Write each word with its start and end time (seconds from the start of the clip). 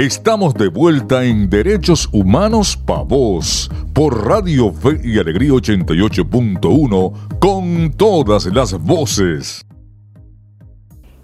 Estamos 0.00 0.54
de 0.54 0.68
vuelta 0.68 1.24
en 1.26 1.50
Derechos 1.50 2.08
Humanos 2.10 2.74
Pa' 2.74 3.02
Vos 3.02 3.70
por 3.92 4.26
Radio 4.26 4.72
Fe 4.72 4.98
y 5.04 5.18
Alegría 5.18 5.50
88.1 5.50 7.38
con 7.38 7.92
todas 7.98 8.46
las 8.46 8.82
voces. 8.82 9.66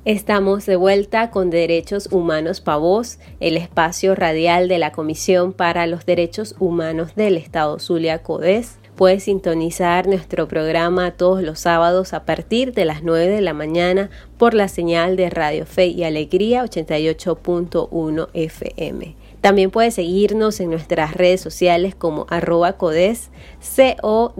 Estamos 0.05 0.67
de 0.67 0.77
vuelta 0.77 1.31
con 1.31 1.49
Derechos 1.49 2.11
Humanos 2.13 2.61
Pa' 2.61 2.77
Vos, 2.77 3.19
el 3.41 3.57
espacio 3.57 4.15
radial 4.15 4.69
de 4.69 4.77
la 4.77 4.93
Comisión 4.93 5.55
para 5.55 5.87
los 5.87 6.05
Derechos 6.05 6.55
Humanos 6.59 7.15
del 7.15 7.39
Estado 7.39 7.79
Zulia 7.79 8.23
Codés. 8.23 8.79
Puedes 8.97 9.25
sintonizar 9.25 10.07
nuestro 10.07 10.49
programa 10.49 11.11
todos 11.11 11.43
los 11.43 11.61
sábados 11.61 12.15
a 12.15 12.25
partir 12.25 12.73
de 12.73 12.87
las 12.87 13.03
9 13.03 13.27
de 13.29 13.43
la 13.43 13.53
mañana 13.53 14.09
por 14.39 14.55
la 14.55 14.69
señal 14.69 15.17
de 15.17 15.29
Radio 15.29 15.67
Fe 15.67 15.89
y 15.89 16.05
Alegría 16.05 16.65
88.1 16.65 18.29
FM. 18.33 19.17
También 19.43 19.71
puedes 19.71 19.95
seguirnos 19.95 20.61
en 20.61 20.71
nuestras 20.71 21.13
redes 21.13 21.43
sociales 21.43 21.95
como 21.95 22.27
arroba 22.31 22.79
codes, 22.79 23.29
C-O-D-H-E-Z 23.61 24.37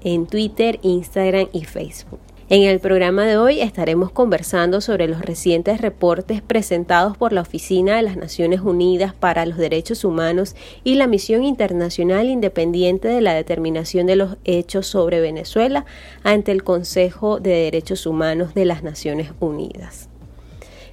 en 0.00 0.26
Twitter, 0.28 0.78
Instagram 0.82 1.48
y 1.52 1.64
Facebook. 1.64 2.20
En 2.48 2.62
el 2.62 2.78
programa 2.78 3.24
de 3.24 3.36
hoy 3.36 3.60
estaremos 3.60 4.12
conversando 4.12 4.80
sobre 4.80 5.08
los 5.08 5.20
recientes 5.20 5.80
reportes 5.80 6.42
presentados 6.42 7.16
por 7.16 7.32
la 7.32 7.40
Oficina 7.40 7.96
de 7.96 8.02
las 8.02 8.16
Naciones 8.16 8.60
Unidas 8.60 9.12
para 9.14 9.44
los 9.46 9.58
Derechos 9.58 10.04
Humanos 10.04 10.54
y 10.84 10.94
la 10.94 11.08
Misión 11.08 11.42
Internacional 11.42 12.28
Independiente 12.28 13.08
de 13.08 13.20
la 13.20 13.34
Determinación 13.34 14.06
de 14.06 14.14
los 14.14 14.36
Hechos 14.44 14.86
sobre 14.86 15.20
Venezuela 15.20 15.86
ante 16.22 16.52
el 16.52 16.62
Consejo 16.62 17.40
de 17.40 17.50
Derechos 17.50 18.06
Humanos 18.06 18.54
de 18.54 18.64
las 18.64 18.84
Naciones 18.84 19.32
Unidas. 19.40 20.08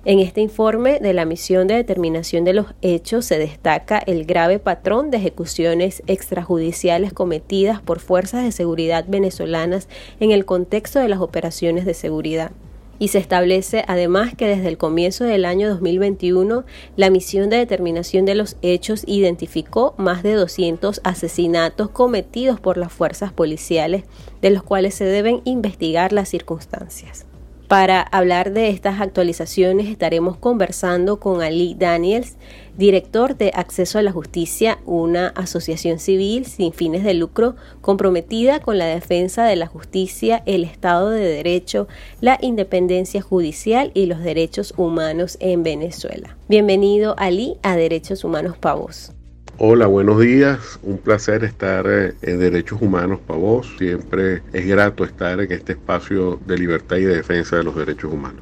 En 0.05 0.19
este 0.19 0.41
informe 0.41 0.99
de 0.99 1.13
la 1.13 1.23
misión 1.23 1.65
de 1.67 1.75
determinación 1.75 2.43
de 2.43 2.51
los 2.51 2.65
hechos 2.81 3.23
se 3.23 3.39
destaca 3.39 3.99
el 3.99 4.25
grave 4.25 4.59
patrón 4.59 5.11
de 5.11 5.17
ejecuciones 5.17 6.03
extrajudiciales 6.07 7.13
cometidas 7.13 7.81
por 7.81 8.01
fuerzas 8.01 8.43
de 8.43 8.51
seguridad 8.51 9.05
venezolanas 9.07 9.87
en 10.19 10.31
el 10.31 10.43
contexto 10.43 10.99
de 10.99 11.07
las 11.07 11.21
operaciones 11.21 11.85
de 11.85 11.93
seguridad. 11.93 12.51
Y 12.99 13.07
se 13.07 13.17
establece 13.17 13.85
además 13.87 14.35
que 14.35 14.45
desde 14.45 14.67
el 14.67 14.77
comienzo 14.77 15.23
del 15.23 15.45
año 15.45 15.69
2021 15.69 16.65
la 16.97 17.09
misión 17.09 17.49
de 17.49 17.57
determinación 17.57 18.25
de 18.25 18.35
los 18.35 18.57
hechos 18.61 19.05
identificó 19.07 19.95
más 19.97 20.21
de 20.21 20.33
200 20.33 20.99
asesinatos 21.05 21.89
cometidos 21.91 22.59
por 22.59 22.77
las 22.77 22.91
fuerzas 22.91 23.31
policiales 23.31 24.03
de 24.41 24.49
los 24.49 24.63
cuales 24.63 24.95
se 24.95 25.05
deben 25.05 25.39
investigar 25.45 26.11
las 26.11 26.27
circunstancias. 26.27 27.25
Para 27.67 28.01
hablar 28.01 28.53
de 28.53 28.69
estas 28.69 29.01
actualizaciones 29.01 29.87
estaremos 29.87 30.37
conversando 30.37 31.19
con 31.19 31.41
Ali 31.41 31.75
Daniels, 31.79 32.35
director 32.77 33.37
de 33.37 33.51
Acceso 33.55 33.97
a 33.97 34.01
la 34.01 34.11
Justicia, 34.11 34.79
una 34.85 35.29
asociación 35.29 35.97
civil 35.97 36.45
sin 36.45 36.73
fines 36.73 37.03
de 37.03 37.13
lucro 37.13 37.55
comprometida 37.81 38.59
con 38.59 38.77
la 38.77 38.85
defensa 38.85 39.45
de 39.45 39.55
la 39.55 39.67
justicia, 39.67 40.43
el 40.45 40.65
Estado 40.65 41.09
de 41.09 41.25
Derecho, 41.25 41.87
la 42.21 42.37
independencia 42.41 43.21
judicial 43.21 43.91
y 43.93 44.05
los 44.07 44.19
derechos 44.19 44.73
humanos 44.77 45.37
en 45.39 45.63
Venezuela. 45.63 46.37
Bienvenido 46.49 47.15
Ali 47.17 47.55
a 47.63 47.75
Derechos 47.75 48.23
Humanos 48.23 48.57
Pavos. 48.57 49.13
Hola, 49.59 49.85
buenos 49.85 50.19
días. 50.19 50.79
Un 50.81 50.97
placer 50.97 51.43
estar 51.43 51.85
eh, 51.87 52.15
en 52.23 52.39
Derechos 52.39 52.81
Humanos 52.81 53.19
para 53.25 53.39
vos. 53.39 53.71
Siempre 53.77 54.41
es 54.51 54.65
grato 54.65 55.03
estar 55.03 55.39
en 55.39 55.51
este 55.51 55.73
espacio 55.73 56.39
de 56.47 56.57
libertad 56.57 56.97
y 56.97 57.03
de 57.03 57.17
defensa 57.17 57.57
de 57.57 57.63
los 57.63 57.75
derechos 57.75 58.11
humanos. 58.11 58.41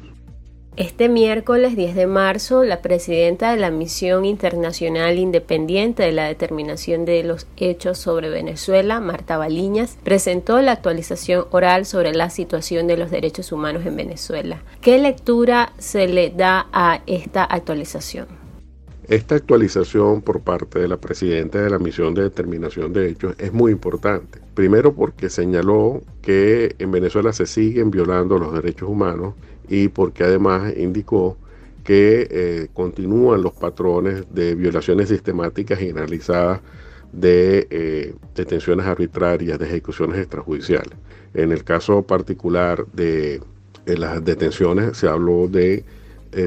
Este 0.76 1.10
miércoles 1.10 1.76
10 1.76 1.94
de 1.96 2.06
marzo, 2.06 2.64
la 2.64 2.80
presidenta 2.80 3.50
de 3.50 3.58
la 3.58 3.70
Misión 3.70 4.24
Internacional 4.24 5.18
Independiente 5.18 6.02
de 6.02 6.12
la 6.12 6.24
Determinación 6.24 7.04
de 7.04 7.22
los 7.24 7.46
Hechos 7.58 7.98
sobre 7.98 8.30
Venezuela, 8.30 8.98
Marta 8.98 9.36
Baliñas, 9.36 9.98
presentó 10.02 10.62
la 10.62 10.72
actualización 10.72 11.44
oral 11.50 11.84
sobre 11.84 12.14
la 12.14 12.30
situación 12.30 12.86
de 12.86 12.96
los 12.96 13.10
derechos 13.10 13.52
humanos 13.52 13.84
en 13.84 13.96
Venezuela. 13.96 14.62
¿Qué 14.80 14.96
lectura 14.98 15.74
se 15.76 16.08
le 16.08 16.30
da 16.30 16.68
a 16.72 17.02
esta 17.06 17.44
actualización? 17.44 18.41
Esta 19.08 19.34
actualización 19.34 20.22
por 20.22 20.42
parte 20.42 20.78
de 20.78 20.86
la 20.86 20.96
presidenta 20.96 21.60
de 21.60 21.70
la 21.70 21.80
misión 21.80 22.14
de 22.14 22.22
determinación 22.22 22.92
de 22.92 23.08
hechos 23.08 23.34
es 23.38 23.52
muy 23.52 23.72
importante. 23.72 24.38
Primero 24.54 24.94
porque 24.94 25.28
señaló 25.28 26.02
que 26.22 26.76
en 26.78 26.92
Venezuela 26.92 27.32
se 27.32 27.46
siguen 27.46 27.90
violando 27.90 28.38
los 28.38 28.54
derechos 28.54 28.88
humanos 28.88 29.34
y 29.68 29.88
porque 29.88 30.22
además 30.22 30.72
indicó 30.76 31.36
que 31.82 32.28
eh, 32.30 32.68
continúan 32.74 33.42
los 33.42 33.54
patrones 33.54 34.24
de 34.32 34.54
violaciones 34.54 35.08
sistemáticas 35.08 35.80
generalizadas 35.80 36.60
de 37.10 37.66
eh, 37.70 38.14
detenciones 38.36 38.86
arbitrarias, 38.86 39.58
de 39.58 39.66
ejecuciones 39.66 40.18
extrajudiciales. 40.18 40.96
En 41.34 41.50
el 41.50 41.64
caso 41.64 42.02
particular 42.02 42.86
de, 42.92 43.40
las 43.84 44.24
detenciones 44.24 44.96
se 44.96 45.08
habló 45.08 45.48
de 45.48 45.84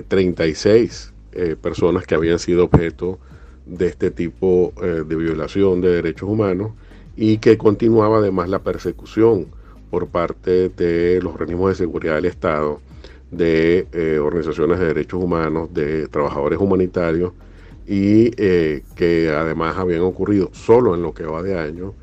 36 0.07 1.11
eh, 1.37 1.57
personas 1.61 2.07
que 2.07 2.15
habían 2.15 2.39
sido 2.39 2.63
objeto 2.63 3.19
de 3.65 3.87
este 3.87 4.09
tipo 4.09 4.71
eh, 4.81 5.03
de 5.05 5.15
violación 5.17 5.81
de 5.81 5.89
derechos 5.89 6.29
humanos 6.29 6.71
y 7.17 7.39
que 7.39 7.57
continuaba 7.57 8.19
además 8.19 8.47
la 8.47 8.59
persecución 8.59 9.47
por 9.89 10.07
parte 10.07 10.69
de 10.69 11.19
los 11.21 11.33
organismos 11.33 11.71
de 11.71 11.75
seguridad 11.75 12.15
del 12.15 12.25
Estado, 12.25 12.79
de 13.31 13.85
eh, 13.91 14.17
organizaciones 14.17 14.79
de 14.79 14.85
derechos 14.85 15.21
humanos, 15.21 15.73
de 15.73 16.07
trabajadores 16.07 16.57
humanitarios 16.57 17.33
y 17.85 18.31
que 18.31 19.31
además 19.35 19.77
habían 19.77 20.01
ocurrido 20.01 20.49
solo 20.53 20.95
en 20.95 21.01
lo 21.01 21.13
que 21.13 21.25
va 21.25 21.43
de 21.43 21.59
año 21.59 21.93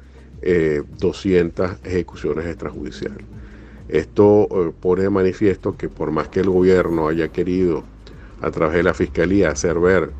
200 0.98 1.84
ejecuciones 1.84 2.46
extrajudiciales. 2.46 3.26
Esto 3.88 4.74
pone 4.78 5.02
de 5.02 5.10
manifiesto 5.10 5.76
que 5.76 5.88
por 5.88 6.12
más 6.12 6.28
que 6.28 6.40
el 6.40 6.50
gobierno 6.50 7.08
haya 7.08 7.28
querido 7.28 7.82
a 8.42 8.50
través 8.50 8.76
de 8.76 8.82
la 8.82 8.92
Fiscalía 8.92 9.50
hacer 9.50 9.78
ver 9.78 10.10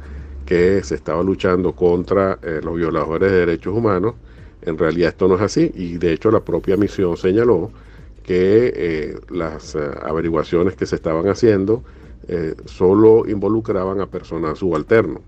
que 0.47 0.83
se 0.83 0.95
estaba 0.95 1.23
luchando 1.23 1.73
contra 1.73 2.39
eh, 2.43 2.61
los 2.63 2.77
violadores 2.77 3.31
de 3.31 3.39
derechos 3.39 3.77
humanos, 3.77 4.15
en 4.63 4.79
realidad 4.79 5.11
esto 5.11 5.29
no 5.29 5.37
es 5.37 5.43
así. 5.43 5.71
Y 5.75 5.99
de 5.99 6.13
hecho 6.13 6.31
la 6.31 6.41
propia 6.41 6.77
misión 6.77 7.17
señaló 7.17 7.71
que 8.23 8.73
eh, 8.75 9.17
las 9.31 9.75
eh, 9.75 9.81
averiguaciones 10.03 10.77
que 10.77 10.87
se 10.87 10.97
estaban 10.97 11.29
haciendo 11.29 11.83
solo 12.67 13.29
involucraban 13.29 14.01
a 14.01 14.07
personal 14.07 14.57
subalterno, 14.57 15.23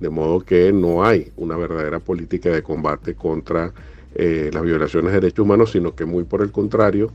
de 0.00 0.08
modo 0.08 0.40
que 0.40 0.72
no 0.72 1.04
hay 1.04 1.30
una 1.36 1.58
verdadera 1.58 2.00
política 2.00 2.48
de 2.48 2.62
combate 2.62 3.14
contra 3.14 3.70
las 4.14 4.62
violaciones 4.62 5.12
de 5.12 5.20
derechos 5.20 5.44
humanos, 5.44 5.72
sino 5.72 5.94
que 5.94 6.06
muy 6.06 6.24
por 6.24 6.40
el 6.40 6.50
contrario, 6.50 7.10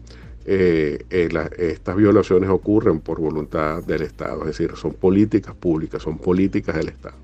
eh, 0.49 0.99
eh, 1.09 1.29
estas 1.57 1.97
violaciones 1.97 2.49
ocurren 2.49 3.01
por 3.01 3.19
voluntad 3.19 3.83
del 3.83 4.01
Estado, 4.01 4.41
es 4.43 4.57
decir, 4.57 4.71
son 4.77 4.93
políticas 4.93 5.53
públicas, 5.53 6.01
son 6.01 6.17
políticas 6.17 6.77
del 6.77 6.87
Estado. 6.87 7.15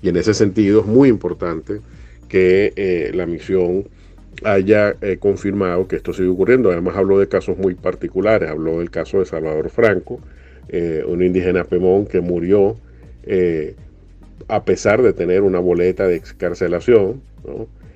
Y 0.00 0.08
en 0.08 0.16
ese 0.16 0.32
sentido 0.32 0.80
es 0.80 0.86
muy 0.86 1.10
importante 1.10 1.80
que 2.28 2.72
eh, 2.74 3.10
la 3.14 3.26
misión 3.26 3.86
haya 4.42 4.96
confirmado 5.20 5.86
que 5.86 5.96
esto 5.96 6.14
sigue 6.14 6.30
ocurriendo. 6.30 6.72
Además 6.72 6.96
habló 6.96 7.18
de 7.18 7.28
casos 7.28 7.58
muy 7.58 7.74
particulares, 7.74 8.48
habló 8.48 8.78
del 8.78 8.90
caso 8.90 9.18
de 9.18 9.26
Salvador 9.26 9.68
Franco, 9.68 10.18
un 11.06 11.22
indígena 11.22 11.64
Pemón 11.64 12.06
que 12.06 12.20
murió 12.20 12.76
a 14.48 14.64
pesar 14.64 15.02
de 15.02 15.12
tener 15.12 15.42
una 15.42 15.60
boleta 15.60 16.08
de 16.08 16.16
excarcelación. 16.16 17.20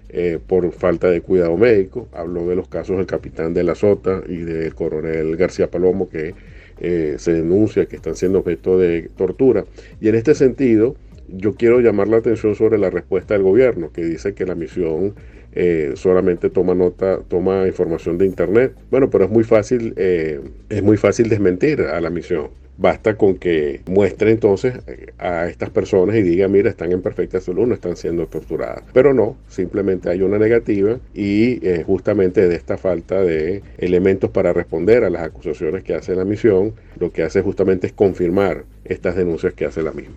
Eh, 0.09 0.39
por 0.47 0.71
falta 0.73 1.11
de 1.11 1.21
cuidado 1.21 1.57
médico. 1.57 2.09
Habló 2.13 2.47
de 2.47 2.55
los 2.55 2.69
casos 2.69 2.97
del 2.97 3.07
capitán 3.07 3.55
de 3.55 3.65
la 3.65 3.75
Sota 3.75 4.23
y 4.29 4.37
del 4.37 4.73
coronel 4.73 5.37
García 5.37 5.69
Palomo 5.69 6.09
que 6.09 6.33
eh, 6.79 7.17
se 7.19 7.33
denuncia 7.33 7.87
que 7.87 7.97
están 7.97 8.15
siendo 8.15 8.39
objeto 8.39 8.79
de 8.79 9.11
tortura. 9.17 9.65
Y 10.01 10.09
en 10.09 10.15
este 10.15 10.37
sentido, 10.37 10.95
yo 11.29 11.55
quiero 11.57 11.81
llamar 11.81 12.07
la 12.07 12.19
atención 12.19 12.55
sobre 12.55 12.79
la 12.79 12.89
respuesta 12.89 13.35
del 13.35 13.43
gobierno, 13.43 13.91
que 13.93 14.05
dice 14.05 14.33
que 14.33 14.47
la 14.47 14.55
misión 14.55 15.17
eh, 15.53 15.93
solamente 15.97 16.51
toma 16.51 16.77
nota, 16.77 17.19
toma 17.27 17.67
información 17.67 18.17
de 18.17 18.27
internet. 18.27 18.75
Bueno, 18.93 19.11
pero 19.11 19.25
es 19.25 19.31
muy 19.31 19.43
fácil, 19.43 19.93
es 19.97 20.83
muy 20.85 20.97
fácil 20.97 21.29
desmentir 21.29 21.81
a 21.81 22.01
la 22.01 22.11
misión. 22.11 22.51
Basta 22.79 23.17
con 23.17 23.37
que 23.37 23.81
muestre 23.87 24.31
entonces 24.31 24.75
eh, 24.87 25.13
a 25.19 25.47
estas 25.47 25.71
personas 25.71 26.17
y 26.17 26.23
diga, 26.23 26.49
mira, 26.49 26.71
están 26.71 26.93
en 26.93 27.03
perfecta 27.03 27.41
salud, 27.41 27.67
no 27.67 27.75
están 27.75 27.97
siendo 27.97 28.27
torturadas. 28.27 28.83
Pero 28.93 29.15
no, 29.15 29.37
simplemente 29.49 30.11
hay 30.11 30.23
una 30.23 30.39
negativa 30.39 30.99
y 31.15 31.67
eh, 31.67 31.85
justamente 31.87 32.49
de 32.49 32.55
esta 32.55 32.77
falta 32.77 33.23
de 33.23 33.63
elementos 33.79 34.31
para 34.31 34.53
responder 34.53 35.05
a 35.05 35.11
las 35.11 35.23
acusaciones 35.23 35.83
que 35.85 35.95
hace 35.95 36.15
la 36.15 36.25
misión, 36.25 36.75
lo 36.99 37.13
que 37.13 37.23
hace 37.23 37.43
justamente 37.43 37.87
es 37.87 37.93
confirmar 37.93 38.65
estas 38.85 39.17
denuncias 39.17 39.55
que 39.55 39.65
hace 39.65 39.83
la 39.83 39.93
misma. 39.93 40.17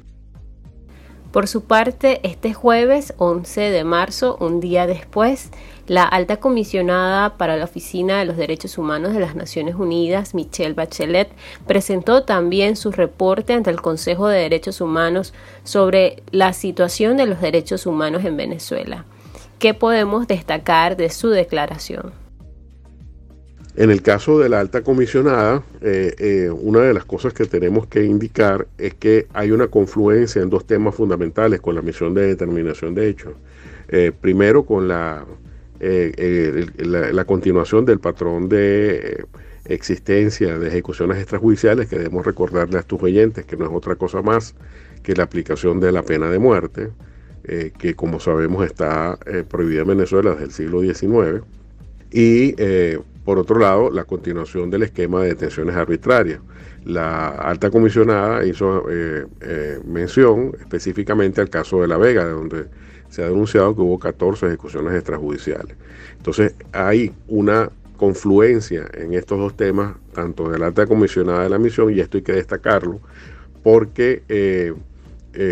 Por 1.32 1.48
su 1.48 1.62
parte, 1.62 2.22
este 2.24 2.56
jueves 2.56 3.14
11 3.18 3.62
de 3.70 3.84
marzo, 3.84 4.36
un 4.40 4.60
día 4.60 4.88
después, 4.88 5.52
la 5.86 6.04
alta 6.04 6.38
comisionada 6.38 7.38
para 7.38 7.56
la 7.56 7.66
Oficina 7.66 8.18
de 8.18 8.26
los 8.26 8.36
Derechos 8.36 8.80
Humanos 8.80 9.14
de 9.14 9.20
las 9.20 9.36
Naciones 9.36 9.76
Unidas, 9.76 10.34
Michelle 10.34 10.74
Bachelet, 10.74 11.30
presentó 11.68 12.24
también 12.24 12.76
su 12.76 12.92
reporte 12.92 13.54
ante 13.54 13.70
el 13.70 13.80
Consejo 13.80 14.28
de 14.28 14.40
Derechos 14.40 14.82
Humanos 14.82 15.36
sobre 15.64 16.24
la 16.32 16.54
situación 16.54 17.18
de 17.18 17.28
los 17.28 17.42
derechos 17.42 17.86
humanos 17.86 18.26
en 18.26 18.36
Venezuela. 18.36 19.06
¿Qué 19.60 19.76
podemos 19.76 20.26
destacar 20.26 20.98
de 20.98 21.12
su 21.12 21.30
declaración? 21.30 22.12
En 23.80 23.92
el 23.92 24.02
caso 24.02 24.38
de 24.38 24.50
la 24.50 24.60
alta 24.60 24.82
comisionada, 24.82 25.64
eh, 25.82 26.14
eh, 26.18 26.50
una 26.50 26.82
de 26.82 26.94
las 26.94 27.06
cosas 27.06 27.34
que 27.34 27.46
tenemos 27.46 27.88
que 27.88 28.04
indicar 28.04 28.68
es 28.78 28.94
que 28.96 29.28
hay 29.32 29.52
una 29.52 29.70
confluencia 29.70 30.42
en 30.42 30.50
dos 30.50 30.68
temas 30.68 30.96
fundamentales 30.96 31.62
con 31.62 31.76
la 31.76 31.82
misión 31.82 32.14
de 32.14 32.28
determinación 32.28 32.94
de 32.94 33.08
hechos. 33.08 33.36
Eh, 33.88 34.12
primero, 34.12 34.66
con 34.66 34.90
la, 34.90 35.26
la, 35.80 37.24
continuación 37.24 37.86
del 37.86 38.02
patrón 38.02 38.50
de 38.50 39.24
existencia 39.64 40.60
de 40.60 40.68
ejecuciones 40.68 41.18
extrajudiciales 41.18 41.88
que 41.88 42.00
debemos 42.00 42.26
recordarle 42.26 42.80
a 42.80 42.84
tus 42.84 43.02
oyentes 43.02 43.46
que 43.46 43.56
no 43.56 43.64
es 43.64 43.72
otra 43.72 43.96
cosa 43.96 44.22
más 44.22 44.56
que 45.04 45.16
la 45.16 45.24
aplicación 45.24 45.80
de 45.80 45.94
la 45.94 46.04
pena 46.04 46.30
de 46.30 46.38
muerte, 46.38 46.90
que 47.78 47.96
como 47.96 48.20
sabemos 48.20 48.66
está 48.66 49.18
prohibida 49.48 49.84
en 49.84 49.88
Venezuela 49.88 50.32
desde 50.32 50.44
el 50.44 50.52
siglo 50.52 50.82
XIX. 50.82 51.46
Y 52.12 52.56
por 53.30 53.38
otro 53.38 53.60
lado, 53.60 53.92
la 53.92 54.06
continuación 54.06 54.72
del 54.72 54.82
esquema 54.82 55.22
de 55.22 55.28
detenciones 55.28 55.76
arbitrarias. 55.76 56.40
La 56.84 57.28
alta 57.28 57.70
comisionada 57.70 58.44
hizo 58.44 58.90
eh, 58.90 59.28
eh, 59.42 59.80
mención 59.86 60.54
específicamente 60.60 61.40
al 61.40 61.48
caso 61.48 61.80
de 61.80 61.88
La 61.88 61.98
Vega, 61.98 62.26
donde 62.26 62.66
se 63.08 63.22
ha 63.22 63.28
denunciado 63.28 63.76
que 63.76 63.82
hubo 63.82 64.00
14 64.00 64.48
ejecuciones 64.48 64.96
extrajudiciales. 64.96 65.78
Entonces 66.18 66.56
hay 66.72 67.14
una 67.28 67.70
confluencia 67.98 68.88
en 68.96 69.14
estos 69.14 69.38
dos 69.38 69.56
temas, 69.56 69.94
tanto 70.12 70.50
de 70.50 70.58
la 70.58 70.66
alta 70.66 70.88
comisionada 70.88 71.44
de 71.44 71.50
la 71.50 71.60
misión, 71.60 71.94
y 71.94 72.00
esto 72.00 72.18
hay 72.18 72.24
que 72.24 72.34
destacarlo, 72.34 73.00
porque 73.62 74.24
eh, 74.28 74.74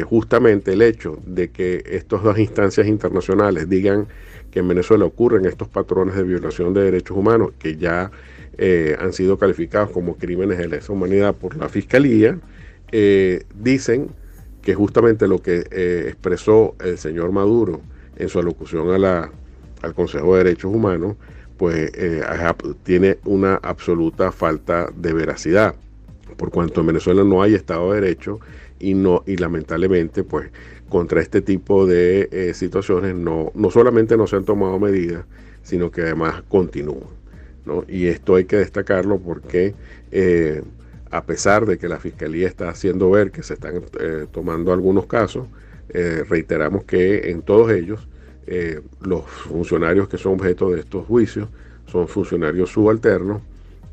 justamente 0.04 0.74
el 0.74 0.82
hecho 0.82 1.20
de 1.28 1.52
que 1.52 1.84
estas 1.86 2.24
dos 2.24 2.40
instancias 2.40 2.88
internacionales 2.88 3.70
digan 3.70 4.08
que 4.52 4.60
en 4.60 4.68
Venezuela 4.68 5.06
ocurren 5.06 5.46
estos 5.46 5.68
patrones 5.68 6.16
de 6.16 6.24
violación 6.24 6.74
de 6.74 6.84
derechos 6.84 7.18
humanos 7.18 7.52
que 7.60 7.78
ya 7.78 8.12
eh, 8.58 8.96
han 9.00 9.14
sido 9.14 9.38
calificados 9.38 9.92
como 9.92 10.16
crímenes 10.18 10.58
de 10.58 10.68
lesa 10.68 10.92
humanidad 10.94 11.36
por 11.36 11.56
la 11.58 11.70
Fiscalía, 11.70 12.40
eh, 12.92 13.44
dicen 13.56 14.10
que 14.62 14.74
justamente 14.74 15.28
lo 15.28 15.42
que 15.42 15.66
eh, 15.72 16.06
expresó 16.08 16.76
el 16.84 16.98
señor 16.98 17.32
Maduro 17.32 17.82
en 18.16 18.30
su 18.30 18.40
alocución 18.40 18.90
a 18.90 18.98
la, 18.98 19.32
al 19.82 19.94
Consejo 19.94 20.36
de 20.36 20.44
Derechos 20.44 20.74
Humanos, 20.74 21.16
pues 21.58 21.92
tiene 22.84 23.18
una 23.26 23.56
absoluta 23.56 24.32
falta 24.32 24.92
de 24.96 25.12
veracidad, 25.12 25.74
por 26.38 26.52
cuanto 26.52 26.82
en 26.82 26.88
Venezuela 26.88 27.24
no 27.24 27.42
hay 27.42 27.56
Estado 27.56 27.92
de 27.92 28.02
Derecho 28.02 28.40
y, 28.80 28.94
no, 28.94 29.24
y 29.26 29.38
lamentablemente 29.38 30.24
pues 30.24 30.52
contra 30.88 31.22
este 31.22 31.42
tipo 31.42 31.86
de 31.86 32.30
eh, 32.32 32.54
situaciones 32.54 33.16
no, 33.16 33.52
no 33.56 33.72
solamente 33.72 34.16
no 34.16 34.28
se 34.28 34.38
han 34.38 34.46
tomado 34.46 34.80
medidas, 34.80 35.26
sino 35.64 35.92
que 35.92 36.02
además 36.02 36.44
continúan. 36.48 37.18
¿no? 37.66 37.84
Y 37.88 38.08
esto 38.08 38.36
hay 38.36 38.46
que 38.46 38.58
destacarlo 38.58 39.20
porque 39.20 39.74
eh, 40.12 40.64
a 41.12 41.26
pesar 41.26 41.66
de 41.66 41.78
que 41.78 41.90
la 41.90 42.00
Fiscalía 42.00 42.48
está 42.48 42.70
haciendo 42.70 43.10
ver 43.10 43.32
que 43.32 43.44
se 43.44 43.56
están 43.56 43.82
eh, 44.00 44.28
tomando 44.32 44.72
algunos 44.72 45.06
casos, 45.06 45.48
reiteramos 46.30 46.84
que 46.84 47.32
en 47.32 47.42
todos 47.42 47.72
ellos 47.72 48.10
los 49.00 49.24
funcionarios 49.24 50.10
que 50.10 50.18
son 50.18 50.34
objeto 50.34 50.70
de 50.70 50.82
estos 50.82 51.06
juicios 51.06 51.48
son 51.86 52.10
funcionarios 52.10 52.72
subalternos 52.72 53.42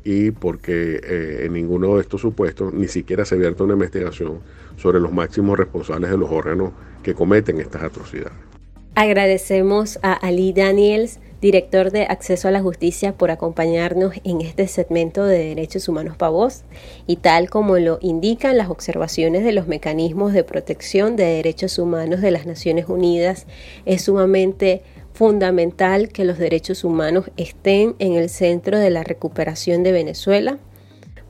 y 0.05 0.31
porque 0.31 1.01
en 1.43 1.51
ninguno 1.51 1.95
de 1.95 2.01
estos 2.01 2.21
supuestos 2.21 2.73
ni 2.73 2.87
siquiera 2.87 3.25
se 3.25 3.35
abierta 3.35 3.65
una 3.65 3.73
investigación 3.73 4.39
sobre 4.77 5.01
los 5.01 5.11
máximos 5.11 5.57
responsables 5.57 6.11
de 6.11 6.17
los 6.17 6.31
órganos 6.31 6.71
que 7.03 7.13
cometen 7.13 7.59
estas 7.59 7.83
atrocidades. 7.83 8.37
Agradecemos 8.93 9.99
a 10.03 10.13
Ali 10.13 10.53
Daniels, 10.53 11.19
director 11.41 11.91
de 11.91 12.03
Acceso 12.03 12.47
a 12.47 12.51
la 12.51 12.61
Justicia, 12.61 13.11
por 13.11 13.29
acompañarnos 13.29 14.13
en 14.23 14.39
este 14.39 14.69
segmento 14.69 15.25
de 15.25 15.39
Derechos 15.39 15.89
Humanos 15.89 16.15
para 16.15 16.29
Voz. 16.29 16.63
Y 17.07 17.17
tal 17.17 17.49
como 17.49 17.77
lo 17.77 17.99
indican 18.01 18.57
las 18.57 18.69
observaciones 18.69 19.43
de 19.43 19.51
los 19.51 19.67
mecanismos 19.67 20.31
de 20.31 20.45
protección 20.45 21.17
de 21.17 21.25
derechos 21.25 21.77
humanos 21.77 22.21
de 22.21 22.31
las 22.31 22.45
Naciones 22.45 22.87
Unidas, 22.87 23.47
es 23.85 24.03
sumamente 24.03 24.81
fundamental 25.15 26.09
que 26.09 26.25
los 26.25 26.37
derechos 26.37 26.83
humanos 26.83 27.31
estén 27.37 27.95
en 27.97 28.13
el 28.13 28.29
centro 28.29 28.77
de 28.77 28.91
la 28.91 29.03
recuperación 29.03 29.81
de 29.81 29.91
Venezuela, 29.91 30.59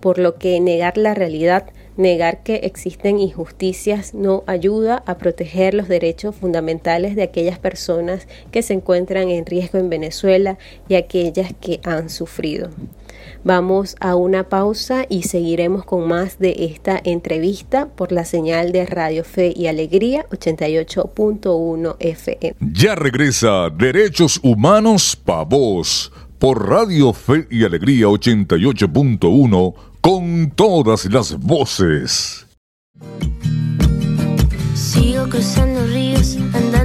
por 0.01 0.19
lo 0.19 0.35
que 0.35 0.59
negar 0.59 0.97
la 0.97 1.13
realidad 1.13 1.71
Negar 1.97 2.43
que 2.43 2.55
existen 2.55 3.19
injusticias 3.19 4.13
no 4.13 4.43
ayuda 4.47 5.01
a 5.05 5.17
proteger 5.17 5.73
los 5.73 5.87
derechos 5.87 6.35
fundamentales 6.35 7.15
de 7.15 7.23
aquellas 7.23 7.57
personas 7.57 8.27
que 8.51 8.63
se 8.63 8.73
encuentran 8.73 9.29
en 9.29 9.45
riesgo 9.45 9.77
en 9.77 9.89
Venezuela 9.89 10.57
y 10.89 10.95
aquellas 10.95 11.53
que 11.53 11.79
han 11.85 12.09
sufrido. 12.09 12.69
Vamos 13.43 13.95
a 13.99 14.15
una 14.15 14.49
pausa 14.49 15.05
y 15.09 15.23
seguiremos 15.23 15.85
con 15.85 16.07
más 16.07 16.39
de 16.39 16.55
esta 16.71 16.99
entrevista 17.03 17.87
por 17.87 18.11
la 18.11 18.25
señal 18.25 18.71
de 18.71 18.85
Radio 18.85 19.23
Fe 19.23 19.53
y 19.55 19.67
Alegría 19.67 20.25
88.1 20.31 21.95
FM. 21.99 22.55
Ya 22.59 22.95
regresa 22.95 23.69
Derechos 23.69 24.39
Humanos 24.43 25.15
Pa' 25.15 25.43
Vos 25.43 26.11
por 26.39 26.67
Radio 26.69 27.13
Fe 27.13 27.47
y 27.49 27.63
Alegría 27.63 28.07
88.1 28.07 29.73
con 30.01 30.51
todas 30.51 31.05
las 31.05 31.37
voces. 31.39 32.45
Sigo 34.75 35.27
cruzando 35.27 35.85
ríos, 35.87 36.37
andando 36.53 36.84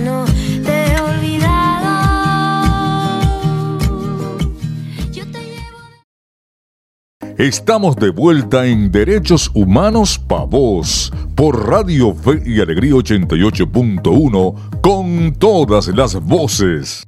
Estamos 7.41 7.95
de 7.95 8.11
vuelta 8.11 8.67
en 8.67 8.91
Derechos 8.91 9.49
Humanos 9.55 10.19
Pa' 10.19 10.45
Vos 10.45 11.11
por 11.35 11.67
Radio 11.67 12.13
Fe 12.13 12.39
y 12.45 12.61
Alegría 12.61 12.91
88.1 12.91 14.79
con 14.79 15.33
todas 15.39 15.87
las 15.87 16.23
voces. 16.23 17.07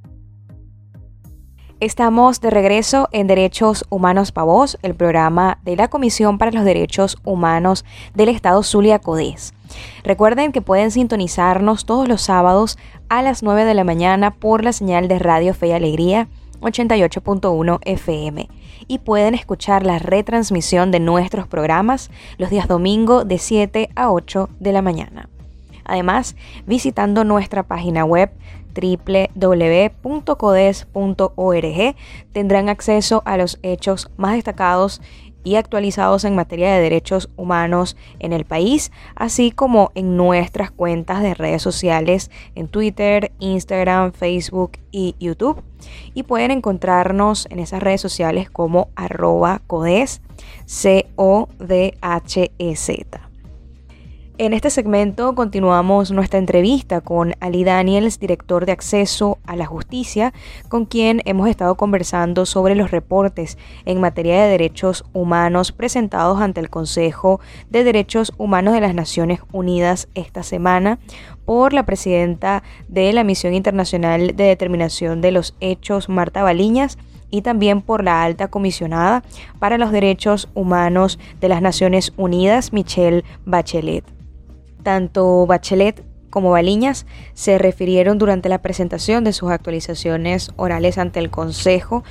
Estamos 1.80 2.42
de 2.42 2.50
regreso 2.50 3.10
en 3.12 3.28
Derechos 3.28 3.86
Humanos 3.90 4.32
para 4.32 4.46
Vos, 4.46 4.80
el 4.82 4.96
programa 4.96 5.60
de 5.66 5.76
la 5.76 5.88
Comisión 5.88 6.40
para 6.40 6.50
los 6.50 6.66
Derechos 6.66 7.20
Humanos 7.24 7.86
del 8.16 8.30
Estado 8.30 8.64
Zulia 8.64 8.98
Codés. 8.98 9.54
Recuerden 10.04 10.52
que 10.52 10.64
pueden 10.64 10.90
sintonizarnos 10.90 11.86
todos 11.86 12.08
los 12.08 12.24
sábados 12.24 12.80
a 13.08 13.22
las 13.22 13.44
9 13.44 13.66
de 13.66 13.76
la 13.76 13.84
mañana 13.84 14.32
por 14.32 14.64
la 14.64 14.74
señal 14.74 15.08
de 15.08 15.20
Radio 15.20 15.54
Fe 15.54 15.68
y 15.68 15.72
Alegría 15.74 16.28
88.1 16.64 17.80
FM 17.84 18.50
y 18.88 19.00
pueden 19.00 19.36
escuchar 19.36 19.86
la 19.86 20.00
retransmisión 20.00 20.92
de 20.92 21.00
nuestros 21.00 21.48
programas 21.48 22.10
los 22.38 22.50
días 22.50 22.68
domingo 22.68 23.26
de 23.26 23.38
7 23.38 23.90
a 23.96 24.12
8 24.12 24.50
de 24.60 24.72
la 24.72 24.82
mañana. 24.82 25.30
Además, 25.86 26.36
visitando 26.66 27.24
nuestra 27.24 27.64
página 27.64 28.06
web 28.06 28.32
www.codes.org 28.74 29.96
tendrán 32.32 32.70
acceso 32.70 33.22
a 33.26 33.38
los 33.38 33.60
hechos 33.62 34.10
más 34.18 34.34
destacados 34.34 35.02
y 35.44 35.56
actualizados 35.56 36.24
en 36.24 36.36
materia 36.36 36.74
de 36.74 36.82
derechos 36.82 37.30
humanos 37.36 37.96
en 38.20 38.34
el 38.34 38.46
país, 38.46 38.92
así 39.16 39.52
como 39.52 39.92
en 39.96 40.18
nuestras 40.18 40.72
cuentas 40.72 41.22
de 41.22 41.34
redes 41.34 41.62
sociales 41.62 42.32
en 42.56 42.68
Twitter, 42.68 43.32
Instagram, 43.40 44.14
Facebook 44.14 44.74
y 44.92 45.16
YouTube. 45.20 45.64
Y 46.14 46.24
pueden 46.24 46.52
encontrarnos 46.52 47.48
en 47.50 47.60
esas 47.60 47.84
redes 47.84 48.02
sociales 48.02 48.50
como 48.50 48.90
arroba 48.96 49.62
codes, 49.68 50.22
C-O-D-H-E-Z. 50.66 51.44
En 54.40 54.54
este 54.54 54.72
segmento 54.72 55.36
continuamos 55.36 56.10
nuestra 56.10 56.40
entrevista 56.40 57.02
con 57.02 57.36
Ali 57.40 57.64
Daniels, 57.64 58.20
director 58.20 58.66
de 58.66 58.72
acceso 58.72 59.38
a 59.46 59.56
la 59.56 59.68
justicia, 59.68 60.34
con 60.70 60.86
quien 60.86 61.22
hemos 61.26 61.48
estado 61.48 61.76
conversando 61.76 62.48
sobre 62.48 62.74
los 62.74 62.90
reportes 62.90 63.60
en 63.86 64.02
materia 64.02 64.42
de 64.42 64.50
derechos 64.50 65.06
humanos 65.14 65.72
presentados 65.72 66.42
ante 66.42 66.62
el 66.62 66.72
Consejo 66.72 67.42
de 67.70 67.84
Derechos 67.84 68.34
Humanos 68.40 68.74
de 68.74 68.82
las 68.82 68.96
Naciones 68.96 69.40
Unidas 69.52 70.08
esta 70.16 70.42
semana 70.42 70.98
por 71.46 71.72
la 71.72 71.86
presidenta 71.86 72.64
de 72.88 73.14
la 73.14 73.24
Misión 73.24 73.54
Internacional 73.54 74.36
de 74.36 74.46
Determinación 74.46 75.22
de 75.22 75.32
los 75.32 75.56
Hechos, 75.60 76.10
Marta 76.10 76.42
Baliñas, 76.42 76.98
y 77.30 77.44
también 77.44 77.82
por 77.82 78.04
la 78.04 78.24
alta 78.24 78.48
comisionada 78.48 79.24
para 79.60 79.78
los 79.78 79.92
derechos 79.92 80.50
humanos 80.56 81.20
de 81.40 81.50
las 81.50 81.62
Naciones 81.62 82.14
Unidas, 82.18 82.74
Michelle 82.74 83.24
Bachelet. 83.46 84.23
Tanto 84.84 85.46
Bachelet 85.48 86.04
como 86.30 86.52
Baliñas 86.52 87.06
se 87.34 87.58
refirieron 87.58 88.18
durante 88.18 88.50
la 88.50 88.62
presentación 88.62 89.24
de 89.24 89.34
sus 89.34 89.52
actualizaciones 89.52 90.52
orales 90.56 90.98
ante 90.98 91.20
el 91.20 91.30
Consejo 91.30 92.04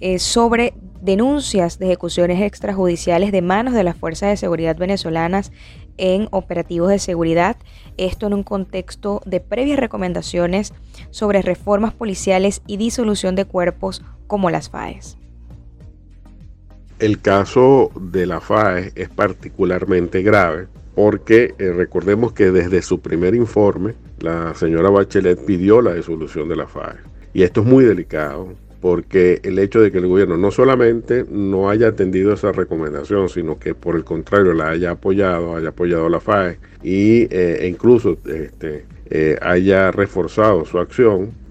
eh, 0.00 0.18
sobre 0.18 0.74
denuncias 1.00 1.78
de 1.78 1.86
ejecuciones 1.86 2.42
extrajudiciales 2.42 3.32
de 3.32 3.42
manos 3.42 3.74
de 3.74 3.84
las 3.84 3.96
fuerzas 3.96 4.30
de 4.30 4.36
seguridad 4.36 4.76
venezolanas 4.76 5.50
en 5.96 6.28
operativos 6.30 6.88
de 6.90 6.98
seguridad, 6.98 7.56
esto 7.96 8.26
en 8.26 8.34
un 8.34 8.42
contexto 8.42 9.20
de 9.24 9.40
previas 9.40 9.78
recomendaciones 9.78 10.74
sobre 11.10 11.42
reformas 11.42 11.94
policiales 11.94 12.62
y 12.66 12.76
disolución 12.76 13.34
de 13.34 13.44
cuerpos 13.44 14.02
como 14.26 14.50
las 14.50 14.70
FAES. 14.70 15.16
El 16.98 17.20
caso 17.20 17.90
de 17.98 18.26
la 18.26 18.40
FAES 18.40 18.92
es 18.94 19.08
particularmente 19.08 20.22
grave 20.22 20.68
porque 20.94 21.54
eh, 21.58 21.72
recordemos 21.72 22.32
que 22.32 22.50
desde 22.50 22.82
su 22.82 23.00
primer 23.00 23.34
informe 23.34 23.94
la 24.20 24.54
señora 24.54 24.90
Bachelet 24.90 25.44
pidió 25.44 25.82
la 25.82 25.94
disolución 25.94 26.48
de 26.48 26.56
la 26.56 26.66
FAE. 26.66 26.96
Y 27.32 27.42
esto 27.42 27.62
es 27.62 27.66
muy 27.66 27.84
delicado 27.84 28.54
porque 28.80 29.40
el 29.42 29.58
hecho 29.58 29.80
de 29.80 29.90
que 29.90 29.98
el 29.98 30.06
gobierno 30.06 30.36
no 30.36 30.50
solamente 30.50 31.24
no 31.28 31.70
haya 31.70 31.88
atendido 31.88 32.34
esa 32.34 32.52
recomendación, 32.52 33.28
sino 33.28 33.58
que 33.58 33.74
por 33.74 33.96
el 33.96 34.04
contrario 34.04 34.52
la 34.52 34.68
haya 34.68 34.92
apoyado, 34.92 35.56
haya 35.56 35.70
apoyado 35.70 36.06
a 36.06 36.10
la 36.10 36.20
FAE 36.20 36.58
y, 36.82 37.22
eh, 37.22 37.58
e 37.60 37.68
incluso 37.68 38.18
este, 38.26 38.84
eh, 39.10 39.38
haya 39.40 39.90
reforzado 39.90 40.64
su 40.64 40.78
acción 40.78 41.42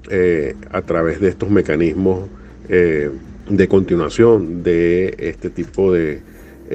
a 0.69 0.81
través 0.81 1.21
de 1.21 1.29
estos 1.29 1.49
mecanismos 1.49 2.29
de 2.67 3.67
continuación 3.67 4.61
de 4.61 5.15
este 5.17 5.49
tipo 5.49 5.91
de, 5.91 6.21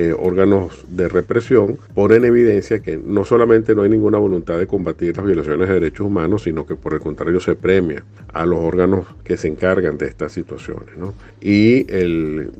eh, 0.00 0.14
órganos 0.16 0.84
de 0.88 1.08
represión 1.08 1.76
ponen 1.92 2.18
en 2.18 2.26
evidencia 2.26 2.78
que 2.78 2.96
no 2.96 3.24
solamente 3.24 3.74
no 3.74 3.82
hay 3.82 3.90
ninguna 3.90 4.18
voluntad 4.18 4.56
de 4.56 4.68
combatir 4.68 5.16
las 5.16 5.26
violaciones 5.26 5.66
de 5.66 5.74
derechos 5.74 6.06
humanos, 6.06 6.44
sino 6.44 6.64
que 6.64 6.76
por 6.76 6.94
el 6.94 7.00
contrario 7.00 7.40
se 7.40 7.56
premia 7.56 8.04
a 8.32 8.46
los 8.46 8.60
órganos 8.60 9.06
que 9.24 9.36
se 9.36 9.48
encargan 9.48 9.98
de 9.98 10.06
estas 10.06 10.30
situaciones. 10.30 10.94
Y 11.40 11.92
el, 11.92 12.52